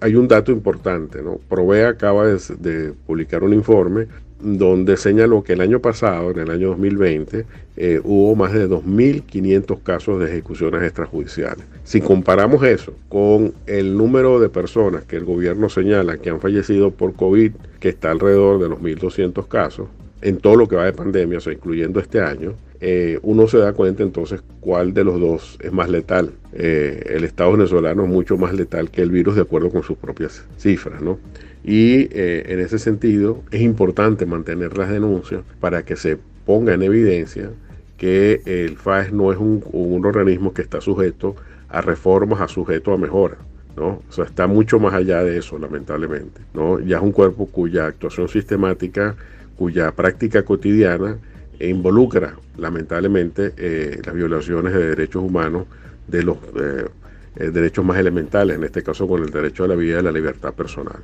hay 0.00 0.14
un 0.14 0.28
dato 0.28 0.50
importante, 0.50 1.20
¿no? 1.20 1.38
Provea 1.46 1.90
acaba 1.90 2.26
de 2.26 2.94
publicar 3.06 3.44
un 3.44 3.52
informe 3.52 4.06
donde 4.40 4.96
señaló 4.96 5.42
que 5.42 5.54
el 5.54 5.60
año 5.60 5.80
pasado, 5.80 6.30
en 6.30 6.38
el 6.38 6.50
año 6.50 6.68
2020, 6.68 7.44
eh, 7.76 8.00
hubo 8.04 8.34
más 8.34 8.52
de 8.52 8.68
2.500 8.68 9.82
casos 9.82 10.20
de 10.20 10.26
ejecuciones 10.26 10.82
extrajudiciales. 10.82 11.64
Si 11.84 12.00
comparamos 12.00 12.62
eso 12.64 12.92
con 13.08 13.54
el 13.66 13.96
número 13.96 14.40
de 14.40 14.48
personas 14.48 15.04
que 15.04 15.16
el 15.16 15.24
gobierno 15.24 15.68
señala 15.68 16.18
que 16.18 16.30
han 16.30 16.40
fallecido 16.40 16.90
por 16.90 17.14
COVID, 17.14 17.52
que 17.80 17.88
está 17.88 18.10
alrededor 18.10 18.60
de 18.60 18.68
los 18.68 18.80
1.200 18.80 19.46
casos, 19.48 19.88
en 20.20 20.38
todo 20.38 20.56
lo 20.56 20.68
que 20.68 20.76
va 20.76 20.84
de 20.84 20.92
pandemia, 20.92 21.38
o 21.44 21.50
incluyendo 21.50 22.00
este 22.00 22.20
año, 22.20 22.54
eh, 22.80 23.18
uno 23.22 23.48
se 23.48 23.58
da 23.58 23.72
cuenta 23.72 24.02
entonces 24.02 24.40
cuál 24.60 24.94
de 24.94 25.04
los 25.04 25.20
dos 25.20 25.58
es 25.60 25.72
más 25.72 25.88
letal. 25.88 26.32
Eh, 26.52 27.02
el 27.10 27.24
Estado 27.24 27.52
venezolano 27.52 28.04
es 28.04 28.08
mucho 28.08 28.36
más 28.36 28.52
letal 28.54 28.90
que 28.90 29.02
el 29.02 29.10
virus 29.10 29.34
de 29.34 29.42
acuerdo 29.42 29.70
con 29.70 29.82
sus 29.82 29.96
propias 29.96 30.44
cifras, 30.58 31.02
¿no? 31.02 31.18
Y 31.64 32.08
eh, 32.12 32.44
en 32.48 32.60
ese 32.60 32.78
sentido 32.78 33.42
es 33.50 33.60
importante 33.60 34.26
mantener 34.26 34.76
las 34.78 34.90
denuncias 34.90 35.42
para 35.60 35.82
que 35.82 35.96
se 35.96 36.18
ponga 36.46 36.74
en 36.74 36.82
evidencia 36.82 37.50
que 37.98 38.40
el 38.46 38.76
FAES 38.78 39.12
no 39.12 39.32
es 39.32 39.38
un, 39.38 39.62
organismo 40.06 40.54
que 40.54 40.62
está 40.62 40.80
sujeto 40.80 41.36
a 41.68 41.80
reformas, 41.80 42.40
a 42.40 42.48
sujeto 42.48 42.92
a 42.92 42.96
mejoras. 42.96 43.38
¿no? 43.76 44.02
O 44.08 44.12
sea, 44.12 44.24
está 44.24 44.46
mucho 44.46 44.78
más 44.78 44.94
allá 44.94 45.22
de 45.22 45.36
eso, 45.38 45.58
lamentablemente. 45.58 46.40
¿no? 46.54 46.80
Ya 46.80 46.96
es 46.98 47.02
un 47.02 47.12
cuerpo 47.12 47.46
cuya 47.46 47.86
actuación 47.86 48.28
sistemática, 48.28 49.16
cuya 49.56 49.92
práctica 49.92 50.44
cotidiana 50.44 51.18
involucra, 51.60 52.36
lamentablemente, 52.56 53.52
eh, 53.56 54.00
las 54.04 54.14
violaciones 54.14 54.72
de 54.72 54.90
derechos 54.90 55.22
humanos 55.22 55.66
de 56.06 56.22
los 56.22 56.38
eh, 56.60 57.50
derechos 57.50 57.84
más 57.84 57.98
elementales, 57.98 58.56
en 58.56 58.64
este 58.64 58.82
caso 58.82 59.06
con 59.08 59.22
el 59.22 59.30
derecho 59.30 59.64
a 59.64 59.68
la 59.68 59.74
vida 59.74 59.96
y 59.96 59.98
a 59.98 60.02
la 60.02 60.12
libertad 60.12 60.54
personal. 60.54 60.98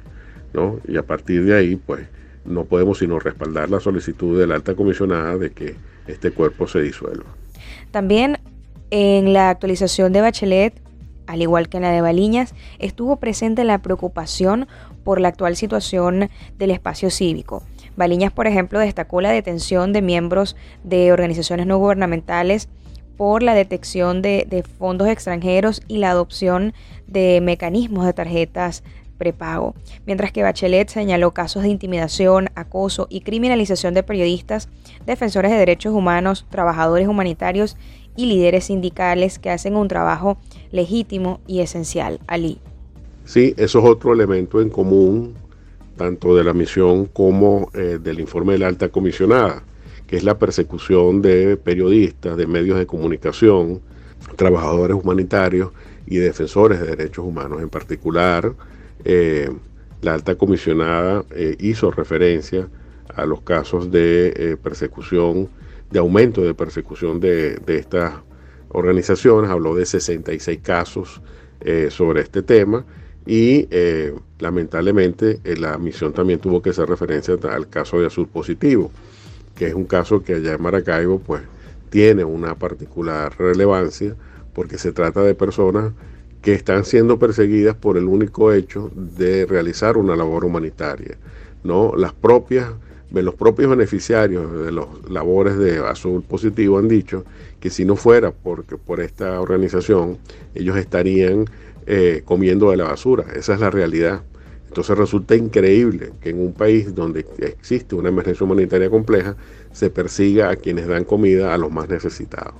Y 0.86 0.96
a 0.96 1.02
partir 1.02 1.44
de 1.44 1.56
ahí, 1.56 1.76
pues, 1.76 2.06
no 2.44 2.64
podemos 2.64 2.98
sino 2.98 3.18
respaldar 3.18 3.70
la 3.70 3.80
solicitud 3.80 4.38
de 4.38 4.46
la 4.46 4.54
alta 4.54 4.74
comisionada 4.74 5.36
de 5.36 5.50
que 5.50 5.74
este 6.06 6.30
cuerpo 6.30 6.66
se 6.66 6.82
disuelva. 6.82 7.24
También 7.90 8.38
en 8.90 9.32
la 9.32 9.50
actualización 9.50 10.12
de 10.12 10.20
Bachelet, 10.20 10.80
al 11.26 11.40
igual 11.40 11.68
que 11.68 11.78
en 11.78 11.84
la 11.84 11.90
de 11.90 12.02
Baliñas, 12.02 12.54
estuvo 12.78 13.16
presente 13.16 13.64
la 13.64 13.78
preocupación 13.78 14.68
por 15.04 15.20
la 15.20 15.28
actual 15.28 15.56
situación 15.56 16.28
del 16.58 16.70
espacio 16.70 17.10
cívico. 17.10 17.62
Baliñas, 17.96 18.32
por 18.32 18.46
ejemplo, 18.46 18.78
destacó 18.78 19.20
la 19.20 19.30
detención 19.30 19.92
de 19.92 20.02
miembros 20.02 20.56
de 20.82 21.12
organizaciones 21.12 21.66
no 21.66 21.78
gubernamentales 21.78 22.68
por 23.16 23.42
la 23.42 23.54
detección 23.54 24.22
de, 24.22 24.46
de 24.48 24.64
fondos 24.64 25.08
extranjeros 25.08 25.80
y 25.86 25.98
la 25.98 26.10
adopción 26.10 26.74
de 27.06 27.40
mecanismos 27.40 28.04
de 28.06 28.12
tarjetas 28.12 28.82
prepago, 29.24 29.74
mientras 30.04 30.32
que 30.32 30.42
Bachelet 30.42 30.90
señaló 30.90 31.32
casos 31.32 31.62
de 31.62 31.70
intimidación, 31.70 32.50
acoso 32.54 33.06
y 33.08 33.22
criminalización 33.22 33.94
de 33.94 34.02
periodistas, 34.02 34.68
defensores 35.06 35.50
de 35.50 35.56
derechos 35.56 35.94
humanos, 35.94 36.44
trabajadores 36.50 37.08
humanitarios 37.08 37.78
y 38.16 38.26
líderes 38.26 38.64
sindicales 38.64 39.38
que 39.38 39.48
hacen 39.48 39.76
un 39.76 39.88
trabajo 39.88 40.36
legítimo 40.72 41.40
y 41.46 41.60
esencial. 41.60 42.20
Ali. 42.26 42.58
Sí, 43.24 43.54
eso 43.56 43.78
es 43.78 43.84
otro 43.86 44.12
elemento 44.12 44.60
en 44.60 44.68
común, 44.68 45.34
tanto 45.96 46.36
de 46.36 46.44
la 46.44 46.52
misión 46.52 47.06
como 47.06 47.70
eh, 47.72 47.98
del 48.02 48.20
informe 48.20 48.52
de 48.52 48.58
la 48.58 48.68
alta 48.68 48.90
comisionada, 48.90 49.62
que 50.06 50.16
es 50.18 50.24
la 50.24 50.38
persecución 50.38 51.22
de 51.22 51.56
periodistas, 51.56 52.36
de 52.36 52.46
medios 52.46 52.78
de 52.78 52.86
comunicación, 52.86 53.80
trabajadores 54.36 54.98
humanitarios 55.02 55.70
y 56.06 56.16
defensores 56.16 56.78
de 56.80 56.88
derechos 56.88 57.24
humanos 57.24 57.62
en 57.62 57.70
particular, 57.70 58.52
eh, 59.04 59.50
la 60.02 60.14
alta 60.14 60.34
comisionada 60.36 61.24
eh, 61.30 61.56
hizo 61.58 61.90
referencia 61.90 62.68
a 63.14 63.24
los 63.26 63.42
casos 63.42 63.90
de 63.90 64.32
eh, 64.36 64.56
persecución, 64.62 65.48
de 65.90 65.98
aumento 65.98 66.42
de 66.42 66.54
persecución 66.54 67.20
de, 67.20 67.60
estas 67.66 68.14
organizaciones, 68.70 69.50
habló 69.50 69.74
de 69.74 69.86
66 69.86 70.60
casos 70.60 71.22
sobre 71.88 72.20
este 72.20 72.42
tema 72.42 72.84
y 73.24 73.68
lamentablemente 74.38 75.40
la 75.56 75.78
misión 75.78 76.12
también 76.12 76.40
tuvo 76.40 76.60
que 76.60 76.70
hacer 76.70 76.86
referencia 76.86 77.36
al 77.50 77.70
caso 77.70 77.98
de 77.98 78.08
Azul 78.08 78.28
Positivo, 78.28 78.90
que 79.54 79.68
es 79.68 79.74
un 79.74 79.84
caso 79.84 80.22
que 80.22 80.34
allá 80.34 80.54
en 80.54 80.62
Maracaibo 80.62 81.20
pues 81.20 81.40
tiene 81.88 82.24
una 82.24 82.58
particular 82.58 83.32
relevancia 83.38 84.14
porque 84.52 84.76
se 84.76 84.92
trata 84.92 85.22
de 85.22 85.34
personas 85.34 85.92
que 86.44 86.52
están 86.52 86.84
siendo 86.84 87.18
perseguidas 87.18 87.74
por 87.74 87.96
el 87.96 88.04
único 88.04 88.52
hecho 88.52 88.90
de 88.94 89.46
realizar 89.46 89.96
una 89.96 90.14
labor 90.14 90.44
humanitaria. 90.44 91.16
¿no? 91.64 91.94
Las 91.96 92.12
propias, 92.12 92.70
los 93.10 93.34
propios 93.34 93.70
beneficiarios 93.70 94.52
de 94.62 94.70
las 94.70 94.84
labores 95.08 95.56
de 95.56 95.78
Azul 95.78 96.22
Positivo 96.22 96.78
han 96.78 96.86
dicho 96.86 97.24
que 97.60 97.70
si 97.70 97.86
no 97.86 97.96
fuera 97.96 98.30
porque, 98.30 98.76
por 98.76 99.00
esta 99.00 99.40
organización, 99.40 100.18
ellos 100.54 100.76
estarían 100.76 101.46
eh, 101.86 102.20
comiendo 102.26 102.70
de 102.70 102.76
la 102.76 102.84
basura. 102.84 103.24
Esa 103.34 103.54
es 103.54 103.60
la 103.60 103.70
realidad. 103.70 104.20
Entonces 104.68 104.98
resulta 104.98 105.34
increíble 105.34 106.12
que 106.20 106.28
en 106.28 106.40
un 106.40 106.52
país 106.52 106.94
donde 106.94 107.24
existe 107.38 107.94
una 107.94 108.10
emergencia 108.10 108.44
humanitaria 108.44 108.90
compleja 108.90 109.34
se 109.72 109.88
persiga 109.88 110.50
a 110.50 110.56
quienes 110.56 110.88
dan 110.88 111.04
comida 111.04 111.54
a 111.54 111.56
los 111.56 111.72
más 111.72 111.88
necesitados. 111.88 112.54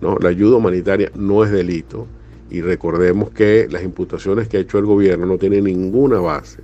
¿no? 0.00 0.16
La 0.20 0.30
ayuda 0.30 0.56
humanitaria 0.56 1.10
no 1.14 1.44
es 1.44 1.50
delito, 1.50 2.06
y 2.50 2.60
recordemos 2.60 3.30
que 3.30 3.68
las 3.70 3.82
imputaciones 3.82 4.48
que 4.48 4.56
ha 4.56 4.60
hecho 4.60 4.78
el 4.78 4.86
gobierno 4.86 5.26
no 5.26 5.38
tienen 5.38 5.64
ninguna 5.64 6.20
base, 6.20 6.60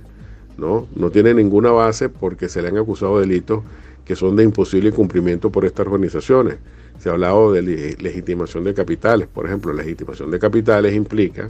¿no? 0.57 0.87
No 0.95 1.09
tienen 1.11 1.37
ninguna 1.37 1.71
base 1.71 2.09
porque 2.09 2.49
se 2.49 2.61
le 2.61 2.69
han 2.69 2.77
acusado 2.77 3.19
delitos 3.19 3.63
que 4.05 4.15
son 4.15 4.35
de 4.35 4.43
imposible 4.43 4.91
cumplimiento 4.91 5.49
por 5.49 5.65
estas 5.65 5.87
organizaciones. 5.87 6.57
Se 6.99 7.09
ha 7.09 7.13
hablado 7.13 7.51
de 7.51 7.61
legitimación 7.99 8.63
de 8.63 8.73
capitales, 8.73 9.27
por 9.27 9.45
ejemplo, 9.45 9.73
legitimación 9.73 10.31
de 10.31 10.39
capitales 10.39 10.93
implica 10.93 11.49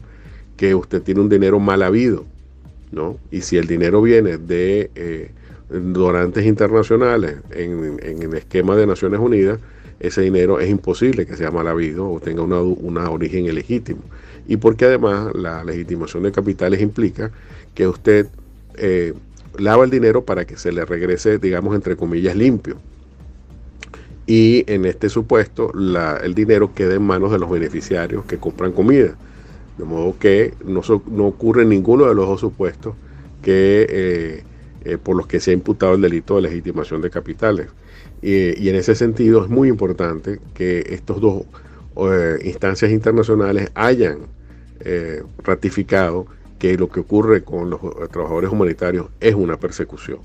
que 0.58 0.74
usted 0.76 1.02
tiene 1.02 1.22
un 1.22 1.30
dinero 1.30 1.60
mal 1.60 1.82
habido, 1.82 2.26
¿no? 2.92 3.18
Y 3.32 3.42
si 3.42 3.58
el 3.58 3.68
dinero 3.68 4.02
viene 4.02 4.38
de, 4.38 4.92
eh, 4.96 5.32
donantes 5.70 6.46
internacionales 6.46 7.38
en, 7.52 8.00
el 8.02 8.34
esquema 8.36 8.76
de 8.76 8.86
Naciones 8.86 9.20
Unidas, 9.20 9.60
ese 10.04 10.22
dinero 10.22 10.60
es 10.60 10.70
imposible 10.70 11.26
que 11.26 11.38
sea 11.38 11.50
mal 11.50 11.68
habido 11.68 12.10
o 12.10 12.20
tenga 12.20 12.44
una, 12.44 12.62
una 12.62 13.10
origen 13.10 13.46
ilegítimo. 13.46 14.02
Y 14.48 14.58
porque 14.58 14.86
además 14.86 15.34
la 15.34 15.64
legitimación 15.64 16.24
de 16.24 16.32
capitales 16.32 16.82
implica 16.82 17.32
que 17.74 17.88
usted 17.88 18.28
eh, 18.76 19.14
lava 19.58 19.86
el 19.86 19.90
dinero 19.90 20.24
para 20.26 20.46
que 20.46 20.58
se 20.58 20.74
le 20.74 20.84
regrese, 20.84 21.38
digamos, 21.38 21.74
entre 21.74 21.96
comillas, 21.96 22.36
limpio. 22.36 22.76
Y 24.28 24.64
en 24.72 24.86
este 24.86 25.10
supuesto, 25.10 25.72
el 25.74 26.34
dinero 26.36 26.74
queda 26.74 26.96
en 26.96 27.04
manos 27.04 27.32
de 27.32 27.40
los 27.40 27.50
beneficiarios 27.50 28.26
que 28.26 28.38
compran 28.38 28.74
comida. 28.74 29.16
De 29.78 29.86
modo 29.86 30.18
que 30.20 30.54
no, 30.66 30.82
no 31.10 31.26
ocurre 31.26 31.66
ninguno 31.66 32.06
de 32.06 32.16
los 32.16 32.28
dos 32.28 32.42
supuestos 32.42 32.94
que, 33.42 33.88
eh, 33.90 34.44
eh, 34.84 34.98
por 34.98 35.16
los 35.16 35.28
que 35.28 35.40
se 35.40 35.52
ha 35.52 35.54
imputado 35.54 35.96
el 35.96 36.02
delito 36.02 36.36
de 36.36 36.44
legitimación 36.44 37.02
de 37.02 37.10
capitales. 37.10 37.68
Y 38.24 38.70
en 38.70 38.76
ese 38.76 38.96
sentido 38.96 39.44
es 39.44 39.50
muy 39.50 39.68
importante 39.68 40.40
que 40.54 40.80
estos 40.90 41.20
dos 41.20 41.44
instancias 42.44 42.90
internacionales 42.92 43.70
hayan 43.76 44.20
ratificado 45.44 46.26
que 46.58 46.78
lo 46.78 46.90
que 46.90 47.02
ocurre 47.02 47.44
con 47.44 47.70
los 47.70 47.82
trabajadores 48.12 48.50
humanitarios 48.50 49.08
es 49.20 49.36
una 49.36 49.58
persecución. 49.58 50.20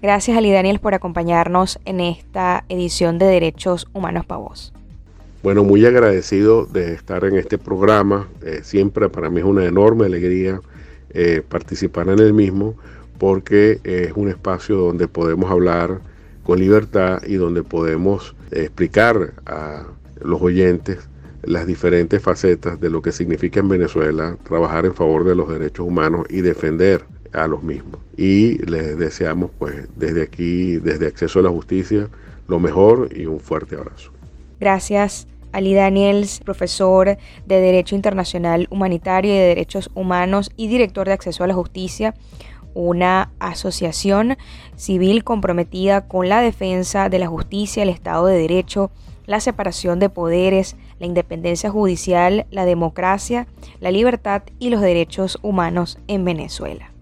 Gracias 0.00 0.36
Ali 0.36 0.52
Daniel 0.52 0.78
por 0.78 0.94
acompañarnos 0.94 1.80
en 1.84 1.98
esta 1.98 2.64
edición 2.68 3.18
de 3.18 3.26
Derechos 3.26 3.88
Humanos 3.92 4.24
para 4.24 4.38
Vos. 4.38 4.72
Bueno, 5.42 5.64
muy 5.64 5.84
agradecido 5.84 6.66
de 6.66 6.94
estar 6.94 7.24
en 7.24 7.36
este 7.36 7.58
programa. 7.58 8.28
Eh, 8.42 8.60
siempre 8.62 9.08
para 9.08 9.28
mí 9.28 9.40
es 9.40 9.44
una 9.44 9.64
enorme 9.64 10.06
alegría 10.06 10.60
eh, 11.10 11.42
participar 11.48 12.08
en 12.08 12.20
el 12.20 12.32
mismo 12.32 12.76
porque 13.18 13.80
es 13.82 14.12
un 14.14 14.28
espacio 14.28 14.76
donde 14.76 15.08
podemos 15.08 15.50
hablar 15.50 16.00
con 16.48 16.60
libertad 16.60 17.20
y 17.26 17.34
donde 17.34 17.62
podemos 17.62 18.34
explicar 18.50 19.34
a 19.44 19.82
los 20.22 20.40
oyentes 20.40 21.06
las 21.42 21.66
diferentes 21.66 22.22
facetas 22.22 22.80
de 22.80 22.88
lo 22.88 23.02
que 23.02 23.12
significa 23.12 23.60
en 23.60 23.68
Venezuela 23.68 24.34
trabajar 24.44 24.86
en 24.86 24.94
favor 24.94 25.24
de 25.24 25.34
los 25.34 25.50
derechos 25.50 25.86
humanos 25.86 26.26
y 26.30 26.40
defender 26.40 27.04
a 27.34 27.46
los 27.48 27.62
mismos. 27.62 28.00
Y 28.16 28.64
les 28.64 28.96
deseamos 28.96 29.50
pues 29.58 29.88
desde 29.96 30.22
aquí, 30.22 30.78
desde 30.78 31.08
Acceso 31.08 31.40
a 31.40 31.42
la 31.42 31.50
Justicia, 31.50 32.08
lo 32.46 32.58
mejor 32.58 33.10
y 33.14 33.26
un 33.26 33.40
fuerte 33.40 33.76
abrazo. 33.76 34.10
Gracias. 34.58 35.26
Ali 35.52 35.74
Daniels, 35.74 36.40
profesor 36.40 37.18
de 37.44 37.60
Derecho 37.60 37.94
Internacional 37.94 38.68
Humanitario 38.70 39.34
y 39.34 39.36
de 39.36 39.48
Derechos 39.48 39.90
Humanos 39.94 40.50
y 40.56 40.68
director 40.68 41.06
de 41.08 41.12
Acceso 41.12 41.44
a 41.44 41.46
la 41.46 41.54
Justicia, 41.54 42.14
una 42.74 43.32
asociación 43.38 44.36
civil 44.76 45.24
comprometida 45.24 46.06
con 46.06 46.28
la 46.28 46.40
defensa 46.40 47.08
de 47.08 47.18
la 47.18 47.26
justicia, 47.26 47.82
el 47.82 47.88
Estado 47.88 48.26
de 48.26 48.38
Derecho, 48.38 48.90
la 49.26 49.40
separación 49.40 49.98
de 49.98 50.08
poderes, 50.08 50.76
la 50.98 51.06
independencia 51.06 51.70
judicial, 51.70 52.46
la 52.50 52.64
democracia, 52.64 53.46
la 53.80 53.90
libertad 53.90 54.42
y 54.58 54.70
los 54.70 54.80
derechos 54.80 55.38
humanos 55.42 55.98
en 56.08 56.24
Venezuela. 56.24 56.92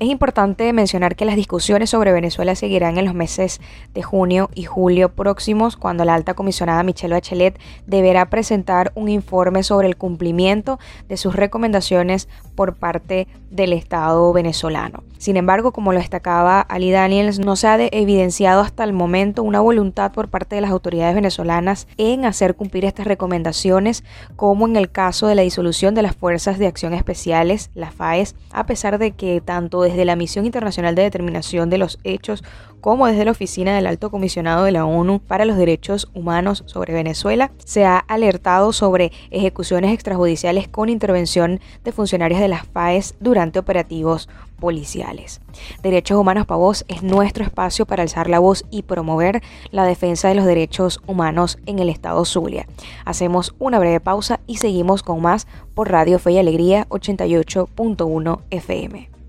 Es 0.00 0.08
importante 0.08 0.72
mencionar 0.72 1.14
que 1.14 1.26
las 1.26 1.36
discusiones 1.36 1.90
sobre 1.90 2.10
Venezuela 2.12 2.54
seguirán 2.54 2.96
en 2.96 3.04
los 3.04 3.12
meses 3.12 3.60
de 3.92 4.02
junio 4.02 4.48
y 4.54 4.64
julio 4.64 5.10
próximos, 5.10 5.76
cuando 5.76 6.06
la 6.06 6.14
alta 6.14 6.32
comisionada 6.32 6.82
Michelle 6.82 7.12
Bachelet 7.12 7.60
deberá 7.86 8.30
presentar 8.30 8.92
un 8.94 9.10
informe 9.10 9.62
sobre 9.62 9.88
el 9.88 9.98
cumplimiento 9.98 10.78
de 11.06 11.18
sus 11.18 11.36
recomendaciones 11.36 12.30
por 12.54 12.76
parte 12.76 13.28
del 13.50 13.74
Estado 13.74 14.32
venezolano. 14.32 15.02
Sin 15.18 15.36
embargo, 15.36 15.72
como 15.72 15.92
lo 15.92 15.98
destacaba 15.98 16.62
Ali 16.62 16.90
Daniels, 16.90 17.38
no 17.38 17.54
se 17.54 17.66
ha 17.66 17.76
evidenciado 17.78 18.62
hasta 18.62 18.84
el 18.84 18.94
momento 18.94 19.42
una 19.42 19.60
voluntad 19.60 20.12
por 20.12 20.28
parte 20.28 20.54
de 20.54 20.62
las 20.62 20.70
autoridades 20.70 21.14
venezolanas 21.14 21.86
en 21.98 22.24
hacer 22.24 22.54
cumplir 22.54 22.86
estas 22.86 23.06
recomendaciones, 23.06 24.02
como 24.36 24.66
en 24.66 24.76
el 24.76 24.90
caso 24.90 25.26
de 25.26 25.34
la 25.34 25.42
disolución 25.42 25.94
de 25.94 26.00
las 26.00 26.16
Fuerzas 26.16 26.58
de 26.58 26.68
Acción 26.68 26.94
Especiales, 26.94 27.70
las 27.74 27.92
FAES, 27.92 28.34
a 28.50 28.64
pesar 28.64 28.98
de 28.98 29.10
que 29.10 29.42
tanto 29.42 29.82
desde 29.90 30.04
la 30.04 30.16
Misión 30.16 30.46
Internacional 30.46 30.94
de 30.94 31.02
Determinación 31.02 31.68
de 31.70 31.78
los 31.78 31.98
Hechos 32.04 32.42
como 32.80 33.06
desde 33.06 33.24
la 33.24 33.32
Oficina 33.32 33.74
del 33.74 33.86
Alto 33.86 34.10
Comisionado 34.10 34.64
de 34.64 34.72
la 34.72 34.86
ONU 34.86 35.20
para 35.20 35.44
los 35.44 35.56
Derechos 35.56 36.08
Humanos 36.14 36.64
sobre 36.66 36.94
Venezuela, 36.94 37.50
se 37.64 37.84
ha 37.84 37.98
alertado 37.98 38.72
sobre 38.72 39.12
ejecuciones 39.30 39.92
extrajudiciales 39.92 40.68
con 40.68 40.88
intervención 40.88 41.60
de 41.84 41.92
funcionarios 41.92 42.40
de 42.40 42.48
las 42.48 42.66
FAES 42.66 43.14
durante 43.20 43.58
operativos 43.58 44.28
policiales. 44.58 45.40
Derechos 45.82 46.18
Humanos 46.18 46.46
para 46.46 46.58
Vos 46.58 46.84
es 46.88 47.02
nuestro 47.02 47.44
espacio 47.44 47.86
para 47.86 48.02
alzar 48.02 48.28
la 48.28 48.38
voz 48.38 48.64
y 48.70 48.82
promover 48.82 49.42
la 49.70 49.84
defensa 49.84 50.28
de 50.28 50.34
los 50.34 50.44
derechos 50.44 51.00
humanos 51.06 51.58
en 51.66 51.78
el 51.78 51.88
estado 51.88 52.24
Zulia. 52.24 52.66
Hacemos 53.04 53.54
una 53.58 53.78
breve 53.78 54.00
pausa 54.00 54.40
y 54.46 54.56
seguimos 54.56 55.02
con 55.02 55.20
más 55.22 55.46
por 55.74 55.90
Radio 55.90 56.18
Fe 56.18 56.32
y 56.32 56.38
Alegría 56.38 56.86
88.1 56.88 58.40
FM. 58.50 59.19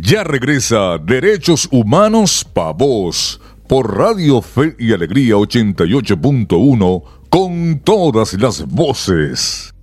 Ya 0.00 0.24
regresa 0.24 0.96
Derechos 0.98 1.68
Humanos 1.70 2.46
Pa' 2.50 2.72
Vos 2.72 3.40
por 3.68 3.94
Radio 3.96 4.40
Fe 4.40 4.74
y 4.78 4.92
Alegría 4.92 5.34
88.1 5.34 7.02
con 7.28 7.80
todas 7.80 8.32
las 8.34 8.66
voces. 8.66 9.74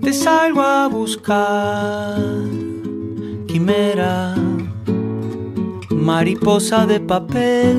Te 0.00 0.12
salgo 0.12 0.62
a 0.62 0.88
buscar, 0.88 2.18
quimera, 3.46 4.34
mariposa 5.90 6.86
de 6.86 7.00
papel. 7.00 7.76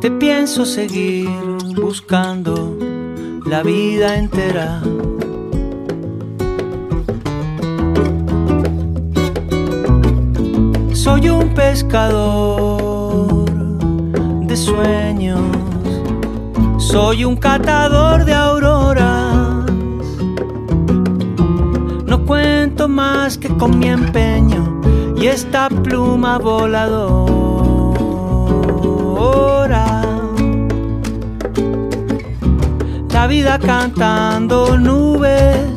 Te 0.00 0.10
pienso 0.10 0.64
seguir 0.64 1.28
buscando 1.74 2.89
la 3.50 3.62
vida 3.64 4.16
entera. 4.16 4.80
Soy 10.92 11.28
un 11.30 11.52
pescador 11.52 12.84
de 14.46 14.56
sueños, 14.56 15.40
soy 16.78 17.24
un 17.24 17.34
catador 17.34 18.24
de 18.24 18.34
auroras. 18.34 19.66
No 22.06 22.24
cuento 22.24 22.86
más 22.86 23.36
que 23.36 23.48
con 23.48 23.80
mi 23.80 23.88
empeño 23.88 24.80
y 25.16 25.26
esta 25.26 25.68
pluma 25.68 26.38
voladora. 26.38 27.40
La 33.20 33.26
vida 33.26 33.58
cantando 33.58 34.78
nubes, 34.78 35.68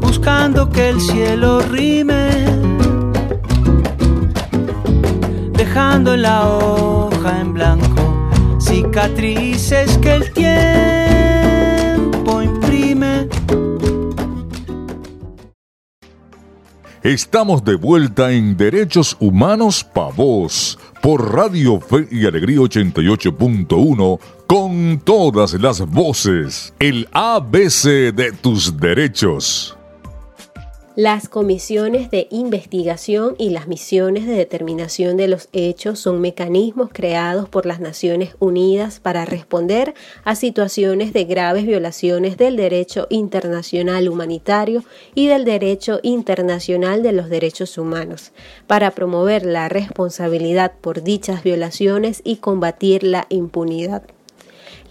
buscando 0.00 0.70
que 0.70 0.90
el 0.90 1.00
cielo 1.00 1.62
rime, 1.62 2.30
dejando 5.52 6.14
en 6.14 6.22
la 6.22 6.46
hoja 6.46 7.40
en 7.40 7.54
blanco 7.54 8.30
cicatrices 8.60 9.98
que 9.98 10.14
el 10.14 10.32
tiempo 10.32 12.40
imprime. 12.40 13.28
Estamos 17.02 17.64
de 17.64 17.74
vuelta 17.74 18.30
en 18.30 18.56
Derechos 18.56 19.16
Humanos 19.18 19.82
Pa' 19.82 20.10
Vos 20.10 20.78
por 21.02 21.34
Radio 21.34 21.80
Fe 21.80 22.06
y 22.12 22.26
Alegría 22.26 22.58
88.1 22.58 24.20
con 24.46 25.00
todas 25.04 25.52
las 25.54 25.80
voces, 25.80 26.72
el 26.78 27.08
ABC 27.12 28.14
de 28.14 28.32
tus 28.40 28.78
derechos. 28.78 29.76
Las 30.94 31.30
comisiones 31.30 32.10
de 32.10 32.28
investigación 32.30 33.34
y 33.38 33.48
las 33.48 33.66
misiones 33.66 34.26
de 34.26 34.34
determinación 34.34 35.16
de 35.16 35.26
los 35.26 35.48
hechos 35.54 35.98
son 35.98 36.20
mecanismos 36.20 36.90
creados 36.92 37.48
por 37.48 37.64
las 37.64 37.80
Naciones 37.80 38.36
Unidas 38.40 39.00
para 39.00 39.24
responder 39.24 39.94
a 40.24 40.34
situaciones 40.34 41.14
de 41.14 41.24
graves 41.24 41.64
violaciones 41.64 42.36
del 42.36 42.56
derecho 42.56 43.06
internacional 43.08 44.06
humanitario 44.06 44.84
y 45.14 45.28
del 45.28 45.46
derecho 45.46 45.98
internacional 46.02 47.02
de 47.02 47.12
los 47.12 47.30
derechos 47.30 47.78
humanos, 47.78 48.32
para 48.66 48.90
promover 48.90 49.46
la 49.46 49.70
responsabilidad 49.70 50.72
por 50.78 51.02
dichas 51.02 51.42
violaciones 51.42 52.20
y 52.22 52.36
combatir 52.36 53.02
la 53.02 53.24
impunidad. 53.30 54.02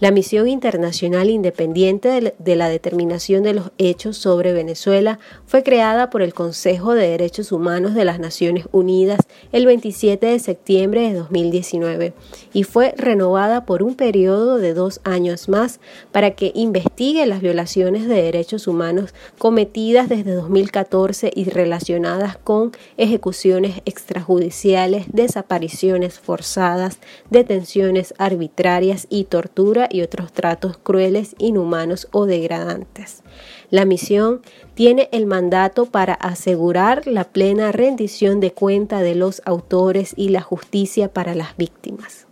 La 0.02 0.10
Misión 0.10 0.48
Internacional 0.48 1.30
Independiente 1.30 2.34
de 2.36 2.56
la 2.56 2.68
Determinación 2.68 3.44
de 3.44 3.54
los 3.54 3.70
Hechos 3.78 4.16
sobre 4.16 4.52
Venezuela 4.52 5.20
fue 5.46 5.62
creada 5.62 6.10
por 6.10 6.22
el 6.22 6.34
Consejo 6.34 6.94
de 6.94 7.06
Derechos 7.06 7.52
Humanos 7.52 7.94
de 7.94 8.04
las 8.04 8.18
Naciones 8.18 8.66
Unidas 8.72 9.20
el 9.52 9.64
27 9.64 10.26
de 10.26 10.40
septiembre 10.40 11.02
de 11.02 11.14
2019 11.14 12.14
y 12.52 12.64
fue 12.64 12.94
renovada 12.96 13.64
por 13.64 13.84
un 13.84 13.94
periodo 13.94 14.58
de 14.58 14.74
dos 14.74 15.00
años 15.04 15.48
más 15.48 15.78
para 16.10 16.32
que 16.32 16.50
investigue 16.56 17.24
las 17.24 17.40
violaciones 17.40 18.08
de 18.08 18.22
derechos 18.22 18.66
humanos 18.66 19.14
cometidas 19.38 20.08
desde 20.08 20.34
2014 20.34 21.30
y 21.32 21.44
relacionadas 21.44 22.36
con 22.38 22.72
ejecuciones 22.96 23.82
extrajudiciales, 23.84 25.04
desapariciones 25.12 26.18
forzadas, 26.18 26.98
detenciones 27.30 28.14
arbitrarias 28.18 29.06
y 29.08 29.26
tortura 29.26 29.90
y 29.92 30.02
otros 30.02 30.32
tratos 30.32 30.78
crueles, 30.78 31.36
inhumanos 31.38 32.08
o 32.10 32.26
degradantes. 32.26 33.22
La 33.70 33.84
misión 33.84 34.40
tiene 34.74 35.08
el 35.12 35.26
mandato 35.26 35.86
para 35.86 36.14
asegurar 36.14 37.06
la 37.06 37.24
plena 37.24 37.72
rendición 37.72 38.40
de 38.40 38.52
cuenta 38.52 39.02
de 39.02 39.14
los 39.14 39.42
autores 39.44 40.14
y 40.16 40.30
la 40.30 40.40
justicia 40.40 41.12
para 41.12 41.34
las 41.34 41.56
víctimas. 41.56 42.26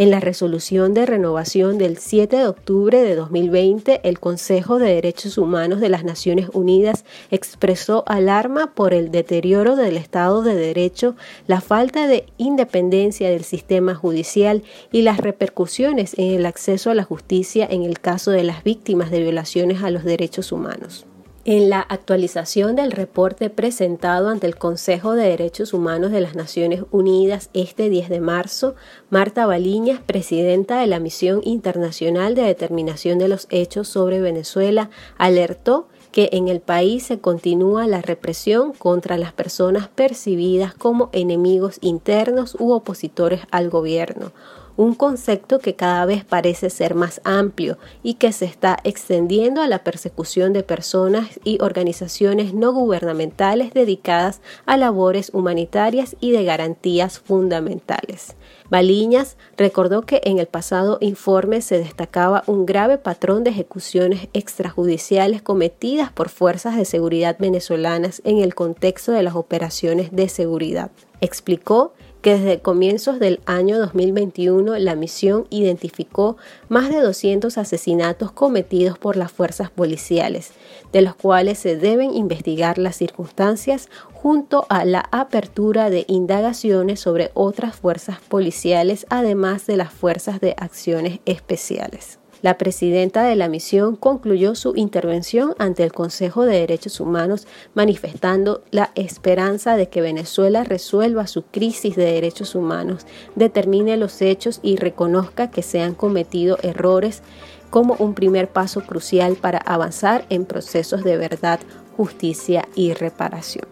En 0.00 0.10
la 0.10 0.18
resolución 0.18 0.94
de 0.94 1.04
renovación 1.04 1.76
del 1.76 1.98
7 1.98 2.38
de 2.38 2.46
octubre 2.46 3.02
de 3.02 3.14
2020, 3.14 4.00
el 4.02 4.18
Consejo 4.18 4.78
de 4.78 4.94
Derechos 4.94 5.36
Humanos 5.36 5.78
de 5.78 5.90
las 5.90 6.04
Naciones 6.04 6.48
Unidas 6.54 7.04
expresó 7.30 8.04
alarma 8.06 8.72
por 8.72 8.94
el 8.94 9.10
deterioro 9.10 9.76
del 9.76 9.98
Estado 9.98 10.40
de 10.40 10.54
Derecho, 10.54 11.16
la 11.46 11.60
falta 11.60 12.06
de 12.06 12.24
independencia 12.38 13.28
del 13.28 13.44
sistema 13.44 13.94
judicial 13.94 14.62
y 14.90 15.02
las 15.02 15.18
repercusiones 15.18 16.14
en 16.16 16.32
el 16.34 16.46
acceso 16.46 16.90
a 16.90 16.94
la 16.94 17.04
justicia 17.04 17.68
en 17.70 17.82
el 17.82 18.00
caso 18.00 18.30
de 18.30 18.44
las 18.44 18.64
víctimas 18.64 19.10
de 19.10 19.20
violaciones 19.20 19.82
a 19.82 19.90
los 19.90 20.04
derechos 20.04 20.50
humanos. 20.50 21.04
En 21.46 21.70
la 21.70 21.80
actualización 21.80 22.76
del 22.76 22.92
reporte 22.92 23.48
presentado 23.48 24.28
ante 24.28 24.46
el 24.46 24.56
Consejo 24.56 25.14
de 25.14 25.26
Derechos 25.26 25.72
Humanos 25.72 26.12
de 26.12 26.20
las 26.20 26.34
Naciones 26.34 26.84
Unidas 26.90 27.48
este 27.54 27.88
10 27.88 28.10
de 28.10 28.20
marzo, 28.20 28.74
Marta 29.08 29.46
Baliñas, 29.46 30.02
presidenta 30.02 30.78
de 30.78 30.86
la 30.86 31.00
Misión 31.00 31.40
Internacional 31.42 32.34
de 32.34 32.42
Determinación 32.42 33.18
de 33.18 33.28
los 33.28 33.46
Hechos 33.48 33.88
sobre 33.88 34.20
Venezuela, 34.20 34.90
alertó 35.16 35.88
que 36.12 36.28
en 36.32 36.48
el 36.48 36.60
país 36.60 37.04
se 37.04 37.20
continúa 37.20 37.86
la 37.86 38.02
represión 38.02 38.74
contra 38.74 39.16
las 39.16 39.32
personas 39.32 39.88
percibidas 39.88 40.74
como 40.74 41.08
enemigos 41.12 41.78
internos 41.80 42.54
u 42.58 42.72
opositores 42.72 43.40
al 43.50 43.70
gobierno, 43.70 44.32
un 44.80 44.94
concepto 44.94 45.58
que 45.58 45.76
cada 45.76 46.06
vez 46.06 46.24
parece 46.24 46.70
ser 46.70 46.94
más 46.94 47.20
amplio 47.24 47.76
y 48.02 48.14
que 48.14 48.32
se 48.32 48.46
está 48.46 48.78
extendiendo 48.82 49.60
a 49.60 49.68
la 49.68 49.84
persecución 49.84 50.54
de 50.54 50.62
personas 50.62 51.38
y 51.44 51.58
organizaciones 51.60 52.54
no 52.54 52.72
gubernamentales 52.72 53.74
dedicadas 53.74 54.40
a 54.64 54.78
labores 54.78 55.32
humanitarias 55.34 56.16
y 56.18 56.30
de 56.30 56.44
garantías 56.44 57.18
fundamentales. 57.18 58.36
Baliñas 58.70 59.36
recordó 59.58 60.00
que 60.00 60.22
en 60.24 60.38
el 60.38 60.46
pasado 60.46 60.96
informe 61.02 61.60
se 61.60 61.76
destacaba 61.76 62.42
un 62.46 62.64
grave 62.64 62.96
patrón 62.96 63.44
de 63.44 63.50
ejecuciones 63.50 64.28
extrajudiciales 64.32 65.42
cometidas 65.42 66.10
por 66.10 66.30
fuerzas 66.30 66.78
de 66.78 66.86
seguridad 66.86 67.36
venezolanas 67.38 68.22
en 68.24 68.38
el 68.38 68.54
contexto 68.54 69.12
de 69.12 69.24
las 69.24 69.34
operaciones 69.34 70.10
de 70.12 70.30
seguridad. 70.30 70.90
Explicó 71.20 71.92
que 72.20 72.34
desde 72.34 72.60
comienzos 72.60 73.18
del 73.18 73.40
año 73.46 73.78
2021 73.78 74.78
la 74.78 74.94
misión 74.94 75.46
identificó 75.50 76.36
más 76.68 76.90
de 76.90 77.00
200 77.00 77.56
asesinatos 77.58 78.32
cometidos 78.32 78.98
por 78.98 79.16
las 79.16 79.32
fuerzas 79.32 79.70
policiales, 79.70 80.52
de 80.92 81.02
los 81.02 81.14
cuales 81.14 81.58
se 81.58 81.76
deben 81.76 82.14
investigar 82.14 82.78
las 82.78 82.96
circunstancias 82.96 83.88
junto 84.12 84.66
a 84.68 84.84
la 84.84 85.08
apertura 85.12 85.90
de 85.90 86.04
indagaciones 86.08 87.00
sobre 87.00 87.30
otras 87.34 87.76
fuerzas 87.76 88.20
policiales, 88.20 89.06
además 89.08 89.66
de 89.66 89.76
las 89.76 89.92
fuerzas 89.92 90.40
de 90.40 90.54
acciones 90.58 91.20
especiales. 91.24 92.18
La 92.42 92.56
presidenta 92.56 93.22
de 93.22 93.36
la 93.36 93.48
misión 93.48 93.96
concluyó 93.96 94.54
su 94.54 94.74
intervención 94.74 95.54
ante 95.58 95.84
el 95.84 95.92
Consejo 95.92 96.44
de 96.44 96.60
Derechos 96.60 96.98
Humanos 96.98 97.46
manifestando 97.74 98.62
la 98.70 98.92
esperanza 98.94 99.76
de 99.76 99.88
que 99.88 100.00
Venezuela 100.00 100.64
resuelva 100.64 101.26
su 101.26 101.42
crisis 101.42 101.96
de 101.96 102.04
derechos 102.04 102.54
humanos, 102.54 103.06
determine 103.34 103.96
los 103.98 104.22
hechos 104.22 104.60
y 104.62 104.76
reconozca 104.76 105.50
que 105.50 105.62
se 105.62 105.82
han 105.82 105.94
cometido 105.94 106.58
errores 106.62 107.22
como 107.68 107.94
un 107.98 108.14
primer 108.14 108.48
paso 108.48 108.82
crucial 108.82 109.36
para 109.36 109.58
avanzar 109.58 110.24
en 110.30 110.44
procesos 110.46 111.04
de 111.04 111.16
verdad, 111.16 111.60
justicia 111.96 112.66
y 112.74 112.94
reparación. 112.94 113.66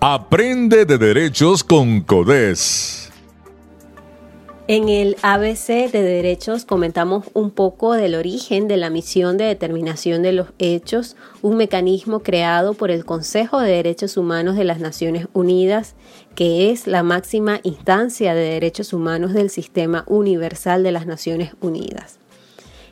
Aprende 0.00 0.84
de 0.84 0.96
derechos 0.96 1.64
con 1.64 2.00
CODES. 2.02 3.07
En 4.70 4.90
el 4.90 5.16
ABC 5.22 5.90
de 5.90 6.02
Derechos 6.02 6.66
comentamos 6.66 7.24
un 7.32 7.50
poco 7.50 7.94
del 7.94 8.14
origen 8.14 8.68
de 8.68 8.76
la 8.76 8.90
misión 8.90 9.38
de 9.38 9.44
determinación 9.44 10.20
de 10.20 10.32
los 10.32 10.48
hechos, 10.58 11.16
un 11.40 11.56
mecanismo 11.56 12.20
creado 12.20 12.74
por 12.74 12.90
el 12.90 13.06
Consejo 13.06 13.60
de 13.60 13.70
Derechos 13.70 14.18
Humanos 14.18 14.56
de 14.56 14.64
las 14.64 14.78
Naciones 14.78 15.26
Unidas, 15.32 15.94
que 16.34 16.70
es 16.70 16.86
la 16.86 17.02
máxima 17.02 17.60
instancia 17.62 18.34
de 18.34 18.42
derechos 18.42 18.92
humanos 18.92 19.32
del 19.32 19.48
Sistema 19.48 20.04
Universal 20.06 20.82
de 20.82 20.92
las 20.92 21.06
Naciones 21.06 21.52
Unidas. 21.62 22.18